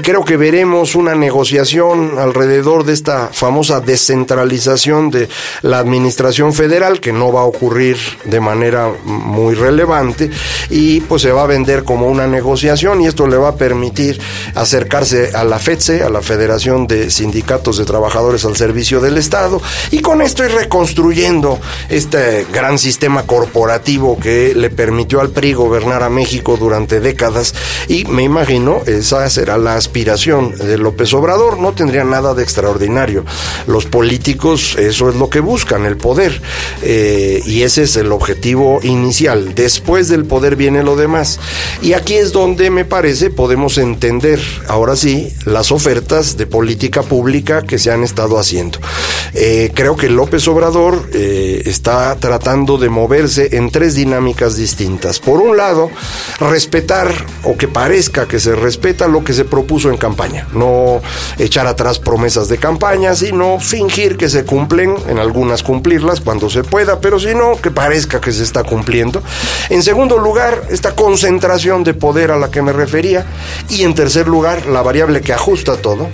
creo 0.02 0.24
que 0.24 0.36
veremos 0.44 0.94
una 0.94 1.14
negociación 1.14 2.18
alrededor 2.18 2.84
de 2.84 2.92
esta 2.92 3.30
famosa 3.32 3.80
descentralización 3.80 5.08
de 5.10 5.30
la 5.62 5.78
administración 5.78 6.52
federal 6.52 7.00
que 7.00 7.14
no 7.14 7.32
va 7.32 7.40
a 7.40 7.44
ocurrir 7.44 7.96
de 8.26 8.40
manera 8.40 8.92
muy 9.04 9.54
relevante 9.54 10.28
y 10.68 11.00
pues 11.00 11.22
se 11.22 11.32
va 11.32 11.44
a 11.44 11.46
vender 11.46 11.82
como 11.82 12.08
una 12.08 12.26
negociación 12.26 13.00
y 13.00 13.06
esto 13.06 13.26
le 13.26 13.38
va 13.38 13.48
a 13.48 13.56
permitir 13.56 14.20
acercarse 14.54 15.30
a 15.34 15.44
la 15.44 15.58
FEDSE, 15.58 16.02
a 16.02 16.10
la 16.10 16.20
Federación 16.20 16.86
de 16.86 17.10
Sindicatos 17.10 17.78
de 17.78 17.86
Trabajadores 17.86 18.44
al 18.44 18.54
Servicio 18.54 19.00
del 19.00 19.16
Estado 19.16 19.62
y 19.92 20.00
con 20.00 20.20
esto 20.20 20.44
ir 20.44 20.50
reconstruyendo 20.50 21.58
este 21.88 22.46
gran 22.52 22.78
sistema 22.78 23.22
corporativo 23.22 24.18
que 24.20 24.54
le 24.54 24.68
permitió 24.68 25.22
al 25.22 25.30
PRI 25.30 25.54
gobernar 25.54 26.02
a 26.02 26.10
México 26.10 26.58
durante 26.58 27.00
décadas 27.00 27.54
y 27.88 28.04
me 28.04 28.24
imagino 28.24 28.82
esa 28.84 29.26
será 29.30 29.56
la 29.56 29.76
aspiración 29.76 30.33
de 30.42 30.78
López 30.78 31.12
Obrador, 31.14 31.58
no 31.58 31.72
tendría 31.72 32.04
nada 32.04 32.34
de 32.34 32.42
extraordinario. 32.42 33.24
Los 33.66 33.86
políticos 33.86 34.76
eso 34.78 35.08
es 35.08 35.16
lo 35.16 35.30
que 35.30 35.40
buscan, 35.40 35.86
el 35.86 35.96
poder 35.96 36.40
eh, 36.82 37.42
y 37.44 37.62
ese 37.62 37.84
es 37.84 37.96
el 37.96 38.12
objetivo 38.12 38.80
inicial. 38.82 39.54
Después 39.54 40.08
del 40.08 40.24
poder 40.24 40.56
viene 40.56 40.82
lo 40.82 40.96
demás. 40.96 41.38
Y 41.82 41.92
aquí 41.92 42.14
es 42.14 42.32
donde 42.32 42.70
me 42.70 42.84
parece 42.84 43.30
podemos 43.30 43.78
entender, 43.78 44.40
ahora 44.68 44.96
sí, 44.96 45.32
las 45.44 45.72
ofertas 45.72 46.36
de 46.36 46.46
política 46.46 47.02
pública 47.02 47.62
que 47.62 47.78
se 47.78 47.90
han 47.90 48.02
estado 48.02 48.38
haciendo. 48.38 48.78
Eh, 49.34 49.70
creo 49.74 49.96
que 49.96 50.08
López 50.08 50.46
Obrador 50.48 51.08
eh, 51.12 51.62
está 51.66 52.16
tratando 52.16 52.78
de 52.78 52.88
moverse 52.88 53.56
en 53.56 53.70
tres 53.70 53.94
dinámicas 53.94 54.56
distintas. 54.56 55.18
Por 55.18 55.40
un 55.40 55.56
lado, 55.56 55.90
respetar 56.40 57.12
o 57.44 57.56
que 57.56 57.68
parezca 57.68 58.26
que 58.26 58.40
se 58.40 58.54
respeta 58.54 59.08
lo 59.08 59.24
que 59.24 59.32
se 59.32 59.44
propuso 59.44 59.90
en 59.90 59.96
campaña. 59.96 60.23
No 60.52 61.00
echar 61.38 61.66
atrás 61.66 61.98
promesas 61.98 62.48
de 62.48 62.58
campaña, 62.58 63.14
sino 63.14 63.58
fingir 63.60 64.16
que 64.16 64.28
se 64.28 64.44
cumplen, 64.44 64.94
en 65.08 65.18
algunas 65.18 65.62
cumplirlas 65.62 66.20
cuando 66.20 66.48
se 66.50 66.64
pueda, 66.64 67.00
pero 67.00 67.18
si 67.18 67.34
no, 67.34 67.60
que 67.60 67.70
parezca 67.70 68.20
que 68.20 68.32
se 68.32 68.42
está 68.42 68.64
cumpliendo. 68.64 69.22
En 69.70 69.82
segundo 69.82 70.18
lugar, 70.18 70.64
esta 70.70 70.94
concentración 70.94 71.84
de 71.84 71.94
poder 71.94 72.30
a 72.30 72.36
la 72.36 72.50
que 72.50 72.62
me 72.62 72.72
refería. 72.72 73.24
Y 73.68 73.82
en 73.82 73.94
tercer 73.94 74.28
lugar, 74.28 74.66
la 74.66 74.82
variable 74.82 75.20
que 75.20 75.32
ajusta 75.32 75.76
todo 75.76 76.08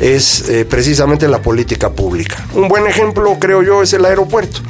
es 0.00 0.48
eh, 0.48 0.64
precisamente 0.64 1.28
la 1.28 1.40
política 1.42 1.90
pública. 1.90 2.44
Un 2.54 2.68
buen 2.68 2.86
ejemplo, 2.86 3.36
creo 3.38 3.62
yo, 3.62 3.82
es 3.82 3.92
el 3.92 4.04
aeropuerto. 4.04 4.60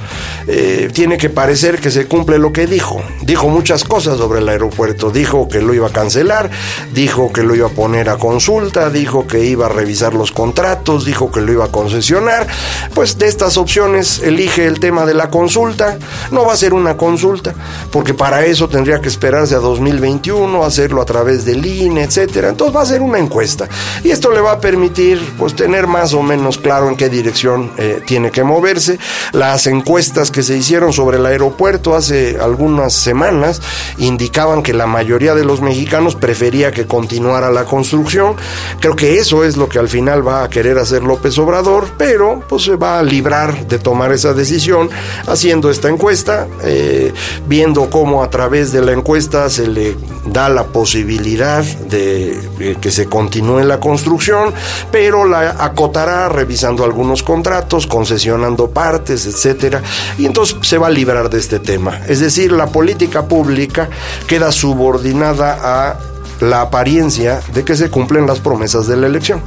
Eh, 0.49 0.91
tiene 0.93 1.19
que 1.19 1.31
parecer 1.31 1.81
que 1.81 1.91
se 1.91 2.07
cumple 2.07 2.39
lo 2.39 2.53
que 2.53 2.67
dijo. 2.67 3.03
Dijo 3.23 3.49
muchas 3.49 3.85
cosas 3.85 4.19
sobre 4.19 4.41
el 4.41 4.49
aeropuerto. 4.49 5.11
Dijo 5.11 5.49
que 5.49 5.61
lo 5.61 5.75
iba 5.75 5.89
a 5.89 5.93
cancelar, 5.93 6.51
dijo 6.93 7.33
que 7.33 7.43
lo 7.43 7.55
iba 7.55 7.67
a 7.67 7.71
poner 7.71 8.09
a 8.09 8.17
consulta, 8.17 8.86
dijo 8.91 9.27
que 9.27 9.45
iba 9.45 9.67
a 9.67 9.69
revisar 9.69 10.15
los 10.15 10.33
contratos, 10.33 11.05
dijo 11.05 11.31
que 11.31 11.41
lo 11.41 11.53
iba 11.53 11.65
a 11.67 11.69
concesionar. 11.69 12.47
Pues 12.95 13.19
de 13.19 13.29
estas 13.29 13.57
opciones 13.57 14.21
elige 14.23 14.67
el 14.67 14.81
tema 14.81 15.07
de 15.07 15.15
la 15.15 15.31
consulta. 15.31 15.99
No 16.31 16.45
va 16.45 16.53
a 16.53 16.57
ser 16.57 16.75
una 16.75 16.97
consulta, 16.97 17.55
porque 17.91 18.15
para 18.15 18.45
eso 18.45 18.69
tendría 18.69 19.01
que 19.01 19.09
esperarse 19.09 19.55
a 19.55 19.59
2021, 19.59 20.65
hacerlo 20.65 21.03
a 21.03 21.05
través 21.05 21.45
del 21.45 21.65
INE, 21.65 22.03
etcétera. 22.03 22.49
Entonces 22.49 22.77
va 22.77 22.83
a 22.83 22.87
ser 22.87 23.03
una 23.03 23.19
encuesta 23.19 23.69
y 24.03 24.11
esto 24.11 24.31
le 24.31 24.41
va 24.41 24.53
a 24.53 24.61
permitir 24.61 25.21
pues 25.39 25.55
tener 25.55 25.87
más 25.87 26.15
o 26.15 26.23
menos 26.23 26.59
claro 26.59 26.89
en 26.89 26.97
qué 26.97 27.09
dirección 27.09 27.73
eh, 27.77 28.01
tiene 28.07 28.31
que 28.31 28.45
moverse. 28.45 28.99
Las 29.33 29.67
encuestas 29.67 30.31
que 30.31 30.43
se 30.43 30.57
hicieron 30.57 30.93
sobre 30.93 31.19
el 31.19 31.27
aeropuerto 31.27 31.95
hace 31.95 32.39
algunas 32.41 32.93
semanas 32.93 33.61
indicaban 33.99 34.63
que 34.63 34.73
la 34.73 34.87
mayoría 34.87 35.35
de 35.35 35.45
los 35.45 35.61
mexicanos 35.61 36.15
prefería 36.15 36.73
que 36.73 36.87
continuara 36.87 37.51
la 37.51 37.65
construcción. 37.65 38.37
Creo 38.81 38.95
que 38.95 39.19
eso 39.19 39.43
es 39.43 39.57
lo 39.57 39.69
que 39.69 39.79
al 39.79 39.89
final 39.89 40.27
va 40.27 40.45
a 40.45 40.51
querer 40.51 40.79
hacer 40.79 41.03
López 41.03 41.37
Obrador, 41.39 41.89
pero 41.97 42.43
pues 42.49 42.65
se 42.65 42.77
va 42.77 42.99
a 42.99 43.03
librar 43.03 43.67
de 43.67 43.79
tomar 43.79 44.13
esa 44.13 44.33
decisión 44.33 44.91
haciendo 45.27 45.71
esta 45.71 45.89
encuesta, 45.89 46.47
eh, 46.63 47.13
viendo 47.47 47.89
cómo 47.91 48.23
a 48.23 48.31
través 48.31 48.73
de 48.73 48.83
la 48.83 48.93
encuesta 48.93 49.49
se 49.49 49.67
le 49.67 49.97
da 50.27 50.49
la 50.49 50.65
posibilidad 50.65 51.65
de 51.65 52.77
que 52.81 52.91
se 52.91 53.07
continúe 53.07 53.61
la 53.61 53.81
construcción, 53.81 54.53
pero 54.91 55.25
la 55.25 55.57
acotará 55.59 56.29
revisando 56.29 56.85
algunos 56.85 57.23
contratos, 57.23 57.87
concesionando 57.87 58.71
partes, 58.71 59.27
etcétera, 59.27 59.83
y 60.19 60.27
entonces 60.27 60.57
se 60.63 60.79
va 60.79 60.89
a 60.89 60.91
librar 60.91 61.31
de 61.31 61.39
este 61.39 61.59
tema. 61.59 62.01
Es 62.09 62.21
decir, 62.21 62.53
la 62.53 62.67
política 62.67 63.27
pública 63.27 63.89
queda 64.27 64.53
subordinada 64.53 65.59
a 65.63 66.16
la 66.41 66.63
apariencia 66.63 67.41
de 67.53 67.65
que 67.65 67.77
se 67.77 67.91
cumplen 67.91 68.27
las 68.27 68.41
promesas 68.41 68.87
de 68.87 68.97
la 68.97 69.07
elección. 69.07 69.43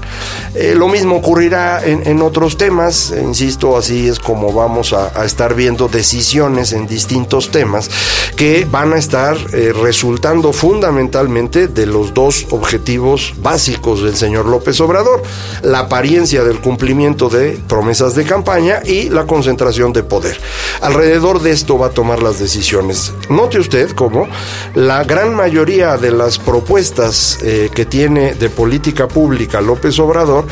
Eh, 0.56 0.74
lo 0.76 0.88
mismo 0.88 1.18
ocurrirá 1.18 1.84
en, 1.86 2.22
otros 2.22 2.58
temas, 2.58 3.12
insisto, 3.12 3.78
así 3.78 4.08
es 4.08 4.20
como 4.20 4.52
vamos 4.52 4.94
a, 4.94 5.24
estar 5.24 5.54
viendo 5.54 5.88
decisiones 5.88 6.74
en 6.74 6.88
distintos 6.88 7.52
temas 7.52 7.90
que 8.36 8.66
van 8.70 8.94
a 8.94 8.98
estar 8.98 9.38
eh, 9.54 9.74
resultando 9.74 10.54
fundamentalmente 10.54 11.68
de 11.68 11.86
los 11.86 12.14
dos 12.14 12.48
objetivos 12.52 13.34
básicos 13.38 14.02
del 14.02 14.16
señor 14.16 14.46
López 14.46 14.80
Obrador, 14.82 15.22
la 15.62 15.80
apariencia 15.80 16.44
del 16.44 16.60
cumplimiento 16.60 17.30
de 17.30 17.60
promesas 17.68 18.16
de 18.16 18.26
campaña 18.26 18.82
y 18.84 19.10
la 19.10 19.26
concentración 19.26 19.94
de 19.94 20.04
poder. 20.04 20.40
Alrededor 20.82 21.42
de 21.42 21.52
esto 21.52 21.78
va 21.78 21.88
a 21.88 21.92
tomar 21.92 22.24
las 22.24 22.40
decisiones. 22.40 23.14
Note 23.30 23.60
usted 23.60 23.92
cómo 23.92 24.28
la 24.76 25.04
gran 25.04 25.36
mayoría 25.36 25.98
de 25.98 26.12
las 26.12 26.38
propuestas 26.40 26.79
eh, 26.80 27.70
que 27.76 27.86
tiene 27.86 28.36
de 28.36 28.50
política 28.50 29.06
pública 29.06 29.60
López 29.60 30.00
Obrador 30.00 30.46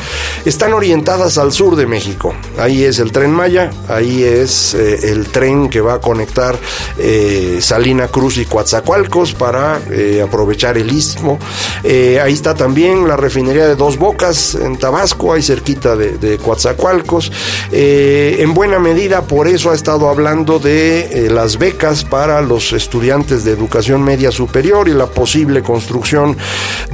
están 0.44 0.74
orientadas 0.74 1.38
al 1.38 1.52
sur 1.52 1.74
de 1.74 1.86
México. 1.86 2.34
Ahí 2.58 2.84
es 2.84 2.98
el 2.98 3.12
tren 3.12 3.30
Maya, 3.30 3.70
ahí 3.88 4.22
es 4.22 4.74
eh, 4.74 5.10
el 5.10 5.28
tren 5.28 5.70
que 5.70 5.80
va 5.80 5.94
a 5.94 6.00
conectar 6.02 6.58
eh, 6.98 7.60
Salina 7.62 8.08
Cruz 8.08 8.36
y 8.36 8.44
Coatzacoalcos 8.44 9.32
para 9.32 9.80
aprovechar 10.22 10.76
el 10.76 10.92
istmo. 10.92 11.38
ahí 11.82 12.32
está 12.34 12.54
también 12.54 13.08
la 13.08 13.16
refinería 13.16 13.66
de 13.66 13.74
Dos 13.74 13.96
Bocas 13.96 14.54
en 14.54 14.76
Tabasco, 14.76 15.32
ahí 15.32 15.40
cerquita 15.40 15.96
de, 15.96 16.18
de 16.18 16.36
Coatzacoalcos. 16.36 17.32
en 17.72 18.52
buena 18.52 18.78
medida 18.78 19.22
por 19.22 19.48
eso 19.48 19.70
ha 19.70 19.74
estado 19.74 20.10
hablando 20.10 20.58
de 20.58 21.28
las 21.30 21.56
becas 21.56 22.04
para 22.04 22.42
los 22.42 22.74
estudiantes 22.74 23.44
de 23.44 23.52
educación 23.52 24.02
media 24.02 24.30
superior 24.30 24.88
y 24.88 24.92
la 24.92 25.06
posible 25.06 25.62
construcción 25.62 26.17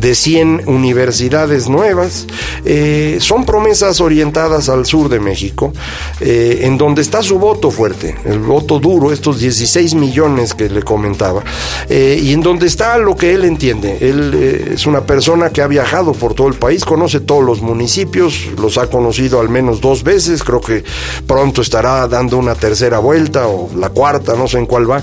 de 0.00 0.14
100 0.14 0.62
universidades 0.66 1.68
nuevas. 1.68 2.26
Eh, 2.64 3.18
son 3.20 3.44
promesas 3.44 4.00
orientadas 4.00 4.68
al 4.68 4.86
sur 4.86 5.08
de 5.08 5.20
México, 5.20 5.72
eh, 6.20 6.60
en 6.62 6.78
donde 6.78 7.02
está 7.02 7.22
su 7.22 7.38
voto 7.38 7.70
fuerte, 7.70 8.16
el 8.24 8.38
voto 8.38 8.78
duro, 8.78 9.12
estos 9.12 9.38
16 9.38 9.94
millones 9.94 10.54
que 10.54 10.68
le 10.68 10.82
comentaba, 10.82 11.42
eh, 11.88 12.18
y 12.20 12.32
en 12.32 12.40
donde 12.40 12.66
está 12.66 12.98
lo 12.98 13.16
que 13.16 13.34
él 13.34 13.44
entiende. 13.44 13.98
Él 14.00 14.70
es 14.74 14.86
una 14.86 15.02
persona 15.02 15.50
que 15.50 15.62
ha 15.62 15.66
viajado 15.66 16.12
por 16.12 16.34
todo 16.34 16.48
el 16.48 16.54
país, 16.54 16.84
conoce 16.84 17.20
todos 17.20 17.44
los 17.44 17.60
municipios, 17.60 18.48
los 18.58 18.78
ha 18.78 18.88
conocido 18.88 19.40
al 19.40 19.48
menos 19.48 19.80
dos 19.80 20.02
veces, 20.02 20.42
creo 20.42 20.60
que 20.60 20.84
pronto 21.26 21.62
estará 21.62 22.06
dando 22.08 22.38
una 22.38 22.54
tercera 22.54 22.98
vuelta 22.98 23.46
o 23.46 23.70
la 23.76 23.90
cuarta, 23.90 24.34
no 24.34 24.48
sé 24.48 24.58
en 24.58 24.66
cuál 24.66 24.90
va, 24.90 25.02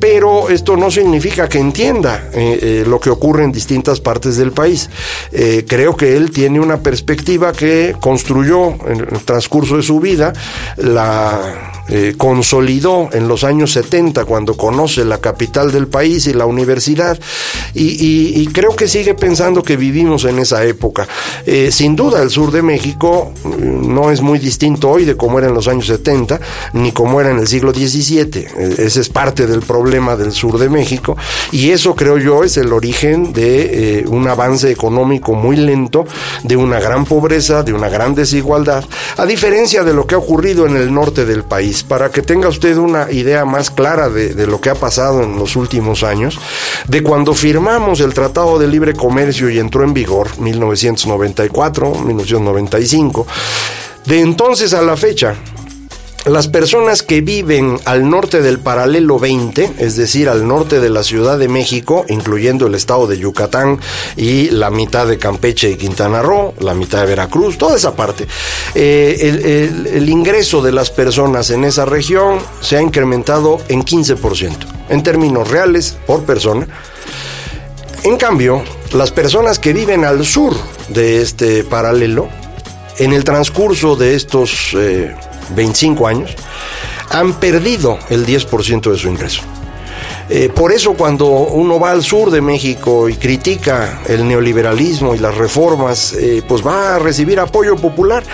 pero 0.00 0.48
esto 0.48 0.76
no 0.76 0.90
significa 0.90 1.48
que 1.48 1.58
entienda 1.58 2.30
lo 2.86 3.00
que 3.00 3.10
ocurre 3.16 3.44
en 3.44 3.52
distintas 3.52 4.00
partes 4.00 4.36
del 4.36 4.52
país. 4.52 4.90
creo 5.66 5.96
que 5.96 6.16
él 6.16 6.30
tiene 6.30 6.60
una 6.60 6.78
perspectiva 6.78 7.52
que 7.52 7.94
construyó 8.00 8.74
en 8.86 9.00
el 9.00 9.24
transcurso 9.24 9.76
de 9.76 9.82
su 9.82 10.00
vida, 10.00 10.32
la 10.76 11.72
eh, 11.88 12.14
consolidó 12.18 13.08
en 13.12 13.28
los 13.28 13.44
años 13.44 13.70
70 13.70 14.24
cuando 14.24 14.56
conoce 14.56 15.04
la 15.04 15.18
capital 15.18 15.70
del 15.70 15.86
país 15.86 16.26
y 16.26 16.32
la 16.32 16.44
universidad 16.44 17.16
y, 17.74 18.46
creo 18.48 18.74
que 18.74 18.88
sigue 18.88 19.14
pensando 19.14 19.62
que 19.62 19.76
vivimos 19.76 20.24
en 20.24 20.38
esa 20.38 20.64
época. 20.64 21.06
Eh, 21.44 21.70
sin 21.70 21.94
duda 21.94 22.22
el 22.22 22.30
sur 22.30 22.50
de 22.50 22.62
México 22.62 23.32
mm, 23.44 23.94
no 23.94 24.10
es 24.10 24.20
muy 24.20 24.38
distinto 24.38 24.90
hoy 24.90 25.04
de 25.04 25.16
cómo 25.16 25.38
era 25.38 25.48
en 25.48 25.54
los 25.54 25.68
años 25.68 25.86
70 25.86 26.40
ni 26.72 26.90
como 26.90 27.20
era 27.20 27.30
en 27.30 27.38
el 27.38 27.46
siglo 27.46 27.72
XVII. 27.72 28.30
Eh, 28.34 28.74
ese 28.78 29.00
es 29.00 29.08
parte 29.08 29.46
del 29.46 29.60
problema 29.60 30.16
del 30.16 30.32
sur 30.32 30.58
de 30.58 30.68
México 30.68 31.16
y 31.52 31.70
eso 31.70 31.94
creo 31.94 32.18
yo 32.18 32.42
es 32.42 32.56
el 32.56 32.72
origen 32.72 33.05
de 33.14 34.04
un 34.08 34.26
avance 34.28 34.70
económico 34.70 35.34
muy 35.34 35.56
lento, 35.56 36.06
de 36.42 36.56
una 36.56 36.80
gran 36.80 37.04
pobreza, 37.04 37.62
de 37.62 37.72
una 37.72 37.88
gran 37.88 38.14
desigualdad, 38.14 38.84
a 39.16 39.26
diferencia 39.26 39.84
de 39.84 39.92
lo 39.92 40.06
que 40.06 40.14
ha 40.14 40.18
ocurrido 40.18 40.66
en 40.66 40.76
el 40.76 40.92
norte 40.92 41.24
del 41.24 41.44
país. 41.44 41.82
Para 41.82 42.10
que 42.10 42.22
tenga 42.22 42.48
usted 42.48 42.76
una 42.76 43.10
idea 43.10 43.44
más 43.44 43.70
clara 43.70 44.08
de, 44.08 44.46
lo 44.46 44.60
que 44.60 44.70
ha 44.70 44.74
pasado 44.74 45.22
en 45.22 45.38
los 45.38 45.56
últimos 45.56 46.02
años, 46.02 46.38
de 46.88 47.02
cuando 47.02 47.34
firmamos 47.34 48.00
el 48.00 48.14
Tratado 48.14 48.58
de 48.58 48.68
Libre 48.68 48.94
Comercio 48.94 49.50
y 49.50 49.58
entró 49.58 49.84
en 49.84 49.94
vigor, 49.94 50.38
1994, 50.38 51.94
1995, 51.94 53.26
de 54.04 54.20
entonces 54.20 54.72
a 54.72 54.82
la 54.82 54.96
fecha, 54.96 55.34
las 56.26 56.48
personas 56.48 57.04
que 57.04 57.20
viven 57.20 57.78
al 57.84 58.10
norte 58.10 58.42
del 58.42 58.58
paralelo 58.58 59.20
20, 59.20 59.74
es 59.78 59.94
decir, 59.94 60.28
al 60.28 60.46
norte 60.46 60.80
de 60.80 60.90
la 60.90 61.04
Ciudad 61.04 61.38
de 61.38 61.46
México, 61.46 62.04
incluyendo 62.08 62.66
el 62.66 62.74
estado 62.74 63.06
de 63.06 63.16
Yucatán 63.16 63.78
y 64.16 64.50
la 64.50 64.70
mitad 64.70 65.06
de 65.06 65.18
Campeche 65.18 65.70
y 65.70 65.76
Quintana 65.76 66.22
Roo, 66.22 66.52
la 66.58 66.74
mitad 66.74 67.02
de 67.02 67.06
Veracruz, 67.06 67.56
toda 67.58 67.76
esa 67.76 67.94
parte, 67.94 68.26
eh, 68.74 69.70
el, 69.92 70.08
ingreso 70.10 70.62
de 70.62 70.72
las 70.72 70.90
personas 70.90 71.50
en 71.50 71.62
esa 71.62 71.84
región 71.84 72.40
se 72.60 72.76
ha 72.76 72.82
incrementado 72.82 73.58
en 73.68 73.84
15%, 73.84 74.56
en 74.88 75.02
términos 75.04 75.48
reales 75.48 75.96
por 76.08 76.24
persona. 76.24 76.66
En 78.02 78.16
cambio, 78.16 78.64
las 78.92 79.12
personas 79.12 79.60
que 79.60 79.72
viven 79.72 80.04
al 80.04 80.26
sur 80.26 80.56
de 80.88 81.22
este 81.22 81.62
paralelo, 81.62 82.28
en 82.98 83.12
el 83.12 83.22
transcurso 83.22 83.94
de 83.94 84.16
estos... 84.16 84.74
Eh, 84.74 85.14
25 85.50 86.06
años, 86.06 86.34
han 87.10 87.34
perdido 87.34 87.98
el 88.08 88.26
10% 88.26 88.90
de 88.90 88.98
su 88.98 89.08
ingreso. 89.08 89.42
Eh, 90.28 90.50
por 90.52 90.72
eso 90.72 90.94
cuando 90.94 91.26
uno 91.26 91.78
va 91.78 91.92
al 91.92 92.02
sur 92.02 92.32
de 92.32 92.40
México 92.40 93.08
y 93.08 93.14
critica 93.14 94.00
el 94.08 94.26
neoliberalismo 94.26 95.14
y 95.14 95.18
las 95.18 95.36
reformas, 95.36 96.14
eh, 96.14 96.42
pues 96.46 96.66
va 96.66 96.96
a 96.96 96.98
recibir 96.98 97.38
apoyo 97.38 97.76
popular, 97.76 98.24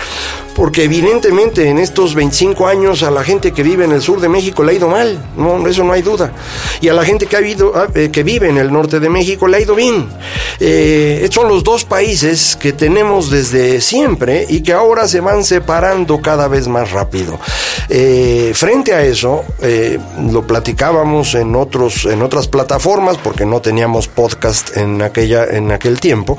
porque 0.55 0.83
evidentemente 0.83 1.69
en 1.69 1.77
estos 1.77 2.15
25 2.15 2.67
años 2.67 3.03
a 3.03 3.11
la 3.11 3.23
gente 3.23 3.51
que 3.51 3.63
vive 3.63 3.85
en 3.85 3.91
el 3.91 4.01
sur 4.01 4.19
de 4.19 4.29
México 4.29 4.63
le 4.63 4.71
ha 4.71 4.75
ido 4.75 4.87
mal, 4.87 5.23
no, 5.37 5.67
eso 5.67 5.83
no 5.83 5.93
hay 5.93 6.01
duda, 6.01 6.33
y 6.81 6.89
a 6.89 6.93
la 6.93 7.03
gente 7.03 7.25
que, 7.25 7.35
ha 7.35 7.39
habido, 7.39 7.73
ah, 7.75 7.87
eh, 7.93 8.09
que 8.11 8.23
vive 8.23 8.49
en 8.49 8.57
el 8.57 8.71
norte 8.71 8.99
de 8.99 9.09
México 9.09 9.47
le 9.47 9.57
ha 9.57 9.61
ido 9.61 9.75
bien. 9.75 10.09
son 11.31 11.47
los 11.47 11.63
dos 11.63 11.85
países 11.85 12.55
que 12.55 12.73
tenemos 12.73 13.29
desde 13.29 13.81
siempre 13.81 14.45
y 14.47 14.61
que 14.61 14.73
ahora 14.73 15.07
se 15.07 15.19
van 15.19 15.43
separando 15.43 16.21
cada 16.21 16.47
vez 16.47 16.67
más 16.67 16.91
rápido. 16.91 17.39
frente 18.53 18.93
a 18.93 19.03
eso, 19.03 19.43
lo 20.31 20.45
platicábamos 20.47 21.35
en 21.35 21.55
otro 21.55 21.89
en 22.05 22.21
otras 22.21 22.47
plataformas, 22.47 23.17
porque 23.17 23.45
no 23.45 23.61
teníamos 23.61 24.07
podcast 24.07 24.75
en, 24.77 25.01
aquella, 25.01 25.45
en 25.45 25.71
aquel 25.71 25.99
tiempo. 25.99 26.37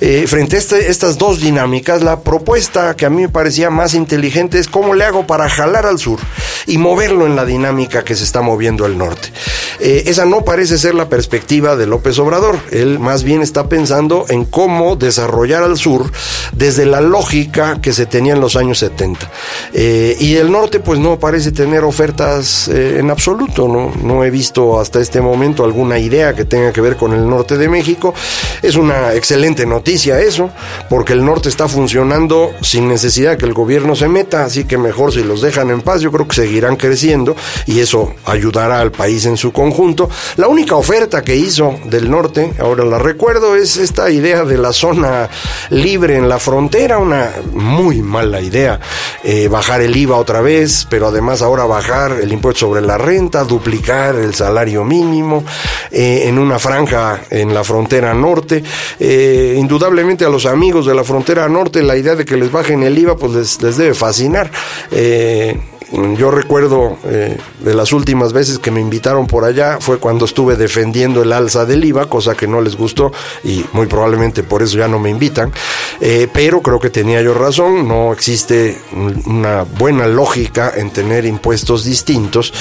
Eh, 0.00 0.26
frente 0.26 0.56
a 0.56 0.58
este, 0.58 0.90
estas 0.90 1.18
dos 1.18 1.40
dinámicas, 1.40 2.02
la 2.02 2.20
propuesta 2.20 2.94
que 2.94 3.06
a 3.06 3.10
mí 3.10 3.22
me 3.22 3.28
más 3.70 3.94
inteligente 3.94 4.58
es 4.58 4.68
cómo 4.68 4.94
le 4.94 5.04
hago 5.04 5.26
para 5.26 5.48
jalar 5.48 5.86
al 5.86 5.98
sur 5.98 6.20
y 6.66 6.78
moverlo 6.78 7.26
en 7.26 7.36
la 7.36 7.44
dinámica 7.44 8.04
que 8.04 8.14
se 8.14 8.24
está 8.24 8.42
moviendo 8.42 8.84
al 8.84 8.98
norte. 8.98 9.32
Eh, 9.80 10.04
esa 10.06 10.24
no 10.24 10.44
parece 10.44 10.78
ser 10.78 10.94
la 10.94 11.08
perspectiva 11.08 11.76
de 11.76 11.86
López 11.86 12.18
Obrador. 12.18 12.58
Él 12.70 12.98
más 12.98 13.24
bien 13.24 13.42
está 13.42 13.68
pensando 13.68 14.26
en 14.28 14.44
cómo 14.44 14.96
desarrollar 14.96 15.62
al 15.62 15.76
sur 15.76 16.10
desde 16.52 16.86
la 16.86 17.00
lógica 17.00 17.80
que 17.80 17.92
se 17.92 18.06
tenía 18.06 18.34
en 18.34 18.40
los 18.40 18.56
años 18.56 18.78
70. 18.78 19.30
Eh, 19.72 20.16
y 20.20 20.36
el 20.36 20.50
norte 20.50 20.80
pues 20.80 20.98
no 20.98 21.18
parece 21.18 21.52
tener 21.52 21.84
ofertas 21.84 22.68
en 22.68 23.10
absoluto. 23.10 23.68
No, 23.68 23.92
no 24.02 24.24
he 24.24 24.30
visto 24.30 24.80
hasta 24.80 25.00
este 25.00 25.20
momento 25.20 25.64
alguna 25.64 25.98
idea 25.98 26.34
que 26.34 26.44
tenga 26.44 26.72
que 26.72 26.80
ver 26.80 26.96
con 26.96 27.12
el 27.12 27.28
norte 27.28 27.56
de 27.56 27.68
México. 27.68 28.14
Es 28.62 28.76
una 28.76 29.14
excelente 29.14 29.66
noticia 29.66 30.20
eso, 30.20 30.50
porque 30.88 31.12
el 31.12 31.24
norte 31.24 31.48
está 31.48 31.68
funcionando 31.68 32.52
sin 32.62 32.88
necesidad 32.88 33.36
que 33.36 33.45
el 33.46 33.54
gobierno 33.54 33.94
se 33.94 34.08
meta, 34.08 34.44
así 34.44 34.64
que 34.64 34.78
mejor 34.78 35.12
si 35.12 35.22
los 35.22 35.40
dejan 35.40 35.70
en 35.70 35.82
paz, 35.82 36.00
yo 36.00 36.12
creo 36.12 36.26
que 36.28 36.34
seguirán 36.34 36.76
creciendo 36.76 37.36
y 37.66 37.80
eso 37.80 38.14
ayudará 38.24 38.80
al 38.80 38.92
país 38.92 39.26
en 39.26 39.36
su 39.36 39.52
conjunto. 39.52 40.08
La 40.36 40.48
única 40.48 40.76
oferta 40.76 41.22
que 41.22 41.36
hizo 41.36 41.78
del 41.84 42.10
norte, 42.10 42.52
ahora 42.58 42.84
la 42.84 42.98
recuerdo, 42.98 43.56
es 43.56 43.76
esta 43.76 44.10
idea 44.10 44.44
de 44.44 44.58
la 44.58 44.72
zona 44.72 45.28
libre 45.70 46.16
en 46.16 46.28
la 46.28 46.38
frontera, 46.38 46.98
una 46.98 47.30
muy 47.52 48.02
mala 48.02 48.40
idea. 48.40 48.80
Eh, 49.24 49.48
bajar 49.48 49.80
el 49.80 49.96
IVA 49.96 50.16
otra 50.16 50.40
vez, 50.40 50.86
pero 50.88 51.08
además 51.08 51.42
ahora 51.42 51.64
bajar 51.64 52.18
el 52.22 52.32
impuesto 52.32 52.66
sobre 52.66 52.80
la 52.80 52.98
renta, 52.98 53.44
duplicar 53.44 54.16
el 54.16 54.34
salario 54.34 54.84
mínimo, 54.84 55.44
eh, 55.90 56.24
en 56.26 56.38
una 56.38 56.58
franja 56.58 57.22
en 57.30 57.54
la 57.54 57.64
frontera 57.64 58.14
norte. 58.14 58.62
Eh, 58.98 59.54
indudablemente 59.58 60.24
a 60.24 60.28
los 60.28 60.46
amigos 60.46 60.86
de 60.86 60.94
la 60.94 61.04
frontera 61.04 61.48
norte 61.48 61.82
la 61.82 61.96
idea 61.96 62.14
de 62.14 62.24
que 62.24 62.36
les 62.36 62.50
bajen 62.50 62.82
el 62.82 62.98
IVA 62.98 63.16
pues 63.16 63.32
les, 63.36 63.76
debe 63.76 63.94
fascinar. 63.94 64.50
Eh, 64.90 65.56
yo 65.92 66.32
recuerdo 66.32 66.98
eh, 67.04 67.38
de 67.60 67.74
las 67.74 67.92
últimas 67.92 68.32
veces 68.32 68.58
que 68.58 68.72
me 68.72 68.80
invitaron 68.80 69.26
por 69.26 69.44
allá 69.44 69.78
fue 69.80 69.98
cuando 69.98 70.24
estuve 70.24 70.56
defendiendo 70.56 71.22
el 71.22 71.32
alza 71.32 71.64
del 71.64 71.84
IVA, 71.84 72.06
cosa 72.06 72.34
que 72.34 72.48
no 72.48 72.60
les 72.60 72.76
gustó 72.76 73.12
y 73.44 73.64
muy 73.72 73.86
probablemente 73.86 74.42
por 74.42 74.62
eso 74.62 74.78
ya 74.78 74.88
no 74.88 74.98
me 74.98 75.10
invitan. 75.10 75.52
Eh, 76.00 76.28
pero 76.32 76.60
creo 76.60 76.80
que 76.80 76.90
tenía 76.90 77.22
yo 77.22 77.34
razón, 77.34 77.86
no 77.86 78.12
existe 78.12 78.78
una 79.26 79.62
buena 79.62 80.08
lógica 80.08 80.72
en 80.76 80.90
tener 80.90 81.24
impuestos 81.24 81.84
distintos. 81.84 82.52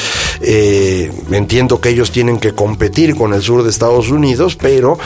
Eh, 0.41 1.11
entiendo 1.31 1.81
que 1.81 1.89
ellos 1.89 2.11
tienen 2.11 2.39
que 2.39 2.53
competir 2.53 3.15
con 3.15 3.33
el 3.33 3.41
sur 3.41 3.63
de 3.63 3.71
Estados 3.71 4.11
Unidos, 4.11 4.55
pero 4.55 4.99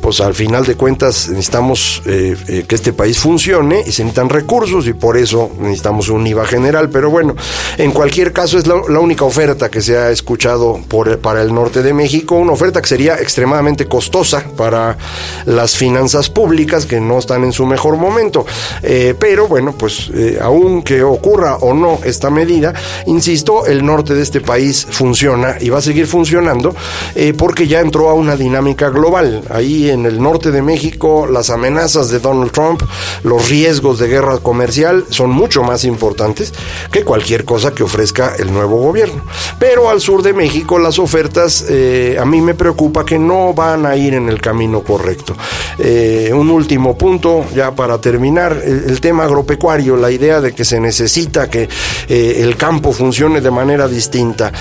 pues 0.00 0.20
al 0.20 0.34
final 0.34 0.66
de 0.66 0.74
cuentas 0.74 1.28
necesitamos 1.28 2.02
que 2.04 2.66
este 2.68 2.92
país 2.92 3.18
funcione 3.18 3.80
y 3.80 3.92
se 3.92 4.04
necesitan 4.04 4.28
recursos 4.28 4.86
y 4.86 4.92
por 4.92 5.16
eso 5.16 5.50
necesitamos 5.58 6.08
un 6.08 6.26
IVA 6.26 6.46
general. 6.46 6.90
Pero 6.90 7.10
bueno, 7.10 7.34
en 7.78 7.92
cualquier 7.92 8.32
caso, 8.32 8.58
es 8.58 8.66
la, 8.66 8.76
única 8.76 9.24
oferta 9.24 9.70
que 9.70 9.82
se 9.82 9.96
ha 9.96 10.10
escuchado 10.10 10.80
para 11.22 11.42
el 11.42 11.52
norte 11.52 11.82
de 11.82 11.92
México, 11.92 12.36
una 12.36 12.52
oferta 12.52 12.80
que 12.80 12.88
sería 12.88 13.18
extremadamente 13.18 13.86
costosa 13.86 14.44
para 14.56 14.96
las 15.44 15.76
finanzas 15.76 16.30
públicas 16.30 16.86
que 16.86 17.00
no 17.00 17.18
están 17.18 17.44
en 17.44 17.52
su 17.52 17.66
mejor 17.66 17.96
momento. 17.96 18.46
Eh, 18.82 19.14
pero 19.18 19.46
bueno, 19.46 19.74
pues 19.76 20.10
eh, 20.14 20.38
aunque 20.40 21.02
ocurra 21.02 21.56
o 21.56 21.74
no 21.74 21.98
esta 22.04 22.30
medida, 22.30 22.72
insisto, 23.06 23.66
el 23.66 23.84
norte 23.84 24.14
de 24.14 24.22
este 24.22 24.40
país 24.40 24.86
funciona 24.90 25.56
y 25.60 25.68
va 25.68 25.78
a 25.78 25.82
seguir 25.82 26.06
funcionando 26.06 26.74
eh, 27.14 27.34
porque 27.36 27.66
ya 27.66 27.80
entró 27.80 28.08
a 28.08 28.14
una 28.14 28.36
dinámica 28.36 28.88
global. 28.88 29.42
Ahí 29.50 29.90
en 29.90 30.06
el 30.06 30.22
norte 30.22 30.50
de 30.50 30.62
México, 30.62 31.26
las 31.26 31.50
amenazas 31.50 32.08
de 32.08 32.20
Donald 32.20 32.52
Trump, 32.52 32.82
los 33.22 33.48
riesgos 33.50 33.98
de 33.98 34.08
guerra 34.08 34.38
comercial 34.38 35.04
son 35.10 35.30
mucho 35.30 35.62
más 35.62 35.84
importantes 35.84 36.52
que 36.90 37.04
cualquier 37.04 37.35
cosa 37.44 37.72
que 37.72 37.82
ofrezca 37.82 38.34
el 38.38 38.52
nuevo 38.52 38.78
gobierno. 38.78 39.22
Pero 39.58 39.90
al 39.90 40.00
sur 40.00 40.22
de 40.22 40.32
México 40.32 40.78
las 40.78 40.98
ofertas 40.98 41.64
eh, 41.68 42.16
a 42.20 42.24
mí 42.24 42.40
me 42.40 42.54
preocupa 42.54 43.04
que 43.04 43.18
no 43.18 43.54
van 43.54 43.86
a 43.86 43.96
ir 43.96 44.14
en 44.14 44.28
el 44.28 44.40
camino 44.40 44.82
correcto. 44.82 45.36
Eh, 45.78 46.30
un 46.32 46.50
último 46.50 46.96
punto 46.96 47.44
ya 47.54 47.72
para 47.72 48.00
terminar, 48.00 48.60
el, 48.64 49.00
tema 49.00 49.24
agropecuario, 49.24 49.96
la 49.96 50.10
idea 50.10 50.40
de 50.40 50.54
que 50.54 50.64
se 50.64 50.80
necesita 50.80 51.48
que 51.50 51.68
eh, 52.08 52.38
el 52.40 52.56
campo 52.56 52.92
funcione 52.92 53.40
de 53.40 53.50
manera 53.50 53.88
distinta. 53.88 54.52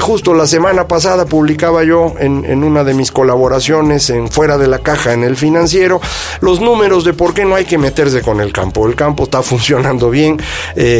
justo 0.00 0.34
la 0.34 0.46
semana 0.46 0.86
pasada 0.86 1.24
publicaba 1.24 1.84
yo 1.84 2.14
en, 2.18 2.62
una 2.64 2.84
de 2.84 2.94
mis 2.94 3.10
colaboraciones 3.10 4.10
en 4.10 4.28
Fuera 4.28 4.58
de 4.58 4.66
la 4.66 4.80
Caja 4.80 5.12
en 5.12 5.24
el 5.24 5.36
financiero 5.36 6.00
los 6.40 6.60
números 6.60 7.04
de 7.04 7.14
por 7.14 7.34
qué 7.34 7.44
no 7.44 7.54
hay 7.54 7.64
que 7.64 7.78
meterse 7.78 8.20
con 8.22 8.40
el 8.40 8.52
campo. 8.52 8.86
El 8.86 8.94
campo 8.94 9.24
está 9.24 9.42
funcionando 9.52 10.10
bien, 10.10 10.38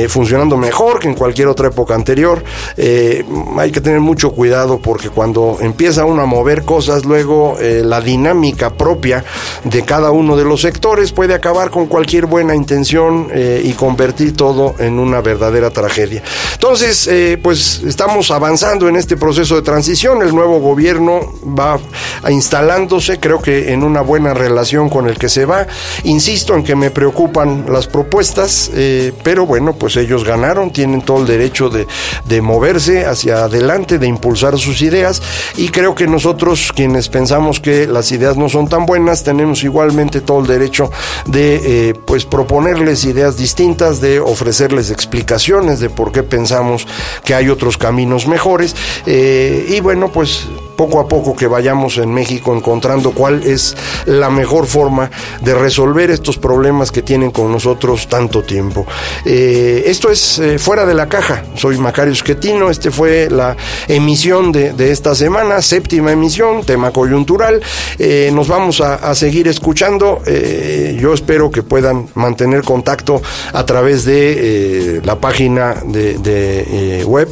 funcionando 0.09 0.57
mejor 0.57 0.99
que 0.99 1.09
en 1.09 1.15
cualquier 1.19 1.49
otra 1.49 1.69
época 1.69 1.95
anterior. 1.95 2.43
Eh, 2.77 3.25
hay 3.59 3.73
que 3.73 3.81
tener 3.81 4.01
mucho 4.01 4.31
cuidado 4.31 4.79
porque 4.79 5.11
cuando 5.11 5.59
empieza 5.61 6.05
uno 6.05 6.23
a 6.23 6.27
mover 6.27 6.65
cosas, 6.65 7.05
luego 7.05 7.57
eh, 7.61 7.83
la 7.85 8.01
dinámica 8.01 8.71
propia 8.71 9.25
de 9.65 9.83
cada 9.83 10.13
uno 10.13 10.37
de 10.37 10.45
los 10.45 10.61
sectores 10.61 11.13
puede 11.13 11.35
acabar 11.35 11.71
con 11.71 11.87
cualquier 11.87 12.27
buena 12.27 12.55
intención 12.55 13.29
eh, 13.33 13.61
y 13.65 13.73
convertir 13.73 14.37
todo 14.37 14.77
en 14.79 14.99
una 14.99 15.21
verdadera 15.21 15.71
tragedia. 15.71 16.23
Entonces, 16.53 17.09
pues 17.43 17.83
estamos 17.85 18.31
avanzando 18.31 18.89
en 18.89 18.97
este 18.97 19.17
proceso 19.17 19.57
de 19.57 19.63
transición. 19.63 20.23
El 20.23 20.35
nuevo 20.35 20.61
gobierno 20.61 21.21
va 21.45 21.79
instalándose, 22.29 23.19
creo 23.19 23.41
que 23.41 23.73
en 23.73 23.83
una 23.83 24.03
buena 24.03 24.35
relación 24.35 24.89
con 24.89 25.09
el 25.09 25.19
que 25.19 25.29
se 25.29 25.45
va. 25.45 25.67
Insisto 26.05 26.55
en 26.55 26.63
que 26.63 26.77
me 26.77 26.91
preocupan 26.91 27.67
las 27.69 27.87
propuestas, 27.87 28.71
pero 29.25 29.47
bueno, 29.47 29.75
pues 29.75 29.97
ellos 29.97 30.25
ganaron, 30.25 30.71
tienen 30.71 31.03
todo 31.09 31.23
el 31.23 31.27
derecho 31.27 31.71
de, 31.71 31.87
de 32.27 32.43
moverse 32.43 33.07
hacia 33.07 33.45
adelante, 33.45 33.99
de 33.99 34.07
impulsar 34.07 34.59
sus 34.59 34.83
ideas. 34.83 35.23
Y 35.57 35.71
creo 35.71 35.95
que 35.95 36.07
nosotros 36.07 36.71
quienes 36.77 37.09
pensamos 37.09 37.61
que 37.61 37.87
las 37.87 38.13
ideas 38.13 38.37
no 38.37 38.51
son 38.51 38.69
tan 38.69 38.85
buenas 38.85 39.25
tenemos 39.25 39.65
igualmente 39.65 40.21
todo 40.21 40.41
el 40.41 40.47
derecho 40.47 40.91
de 41.25 41.89
eh, 41.89 41.95
pues 41.95 42.27
proponerles 42.27 43.07
ideas 43.07 43.39
distintas, 43.39 44.03
de 44.03 44.21
ofrecerles 44.21 44.91
explicaciones 44.91 45.81
de 45.81 45.89
por 45.89 46.13
qué 46.13 46.23
pensamos 46.23 46.87
que 47.25 47.35
hay 47.35 47.49
otros 47.49 47.79
caminos 47.79 48.27
mejores. 48.27 48.77
Eh, 49.07 49.65
y 49.71 49.81
bueno 49.81 50.13
pues 50.13 50.47
poco 50.79 51.01
a 51.01 51.09
poco 51.09 51.35
que 51.35 51.49
vayamos 51.49 51.99
en 51.99 52.15
México 52.15 52.55
encontrando 52.55 53.11
cuál 53.11 53.43
es 53.43 53.77
la 54.07 54.31
mejor 54.31 54.69
forma 54.69 55.11
de 55.43 55.53
resolver 55.53 56.13
estos 56.13 56.39
problemas 56.39 56.93
que 56.93 57.03
tienen 57.03 57.33
con 57.33 57.51
nosotros 57.51 58.07
tanto 58.07 58.45
tiempo. 58.45 58.87
Eh, 59.25 59.83
esto 59.87 60.09
es 60.09 60.39
eh, 60.39 60.61
fuera 60.61 60.87
de 60.87 60.95
la 60.95 61.09
caja. 61.09 61.43
Soy 61.57 61.79
Macario 61.79 62.15
Schettino. 62.15 62.71
Este 62.71 62.93
fue 62.93 63.29
la 63.29 63.57
emisión 63.89 64.53
de, 64.53 64.73
esta 64.93 65.17
semana, 65.17 65.61
séptima 65.63 66.13
emisión, 66.13 66.65
tema 66.65 66.93
coyuntural. 66.93 67.61
Eh, 67.99 68.31
nos 68.33 68.47
vamos 68.47 68.81
a, 68.81 69.13
seguir 69.17 69.49
escuchando. 69.49 70.23
yo 71.01 71.13
espero 71.13 71.51
que 71.51 71.65
puedan 71.65 72.07
mantener 72.15 72.63
contacto 72.63 73.21
a 73.53 73.67
través 73.67 74.05
de 74.05 75.03
la 75.05 75.17
página 75.17 75.75
de, 75.85 76.19
de 76.19 77.03
web 77.05 77.29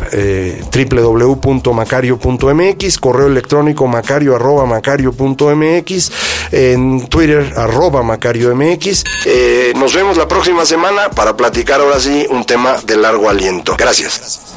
www.macario.mx, 0.74 2.98
correo 2.98 3.35
electrónico 3.36 3.86
macario 3.86 4.34
arroba 4.34 4.64
macario.mx, 4.64 6.12
en 6.52 7.06
Twitter 7.08 7.52
arroba 7.56 8.02
macario 8.02 8.54
mx. 8.56 9.04
Eh, 9.26 9.72
nos 9.76 9.94
vemos 9.94 10.16
la 10.16 10.26
próxima 10.26 10.64
semana 10.64 11.10
para 11.10 11.36
platicar 11.36 11.80
ahora 11.80 12.00
sí 12.00 12.26
un 12.30 12.44
tema 12.44 12.76
de 12.86 12.96
largo 12.96 13.28
aliento. 13.28 13.76
Gracias. 13.78 14.56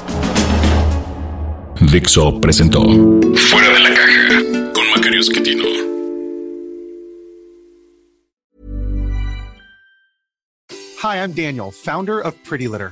Dixo 1.81 2.39
presentó 2.39 2.81
Fuera 2.81 3.69
de 3.69 3.79
la 3.79 3.93
caja 3.93 4.71
con 4.73 4.89
Macario 4.95 5.19
Esquetino. 5.19 5.63
Hi, 11.01 11.15
I'm 11.15 11.33
Daniel, 11.33 11.71
founder 11.71 12.19
of 12.19 12.35
Pretty 12.43 12.67
Litter. 12.67 12.91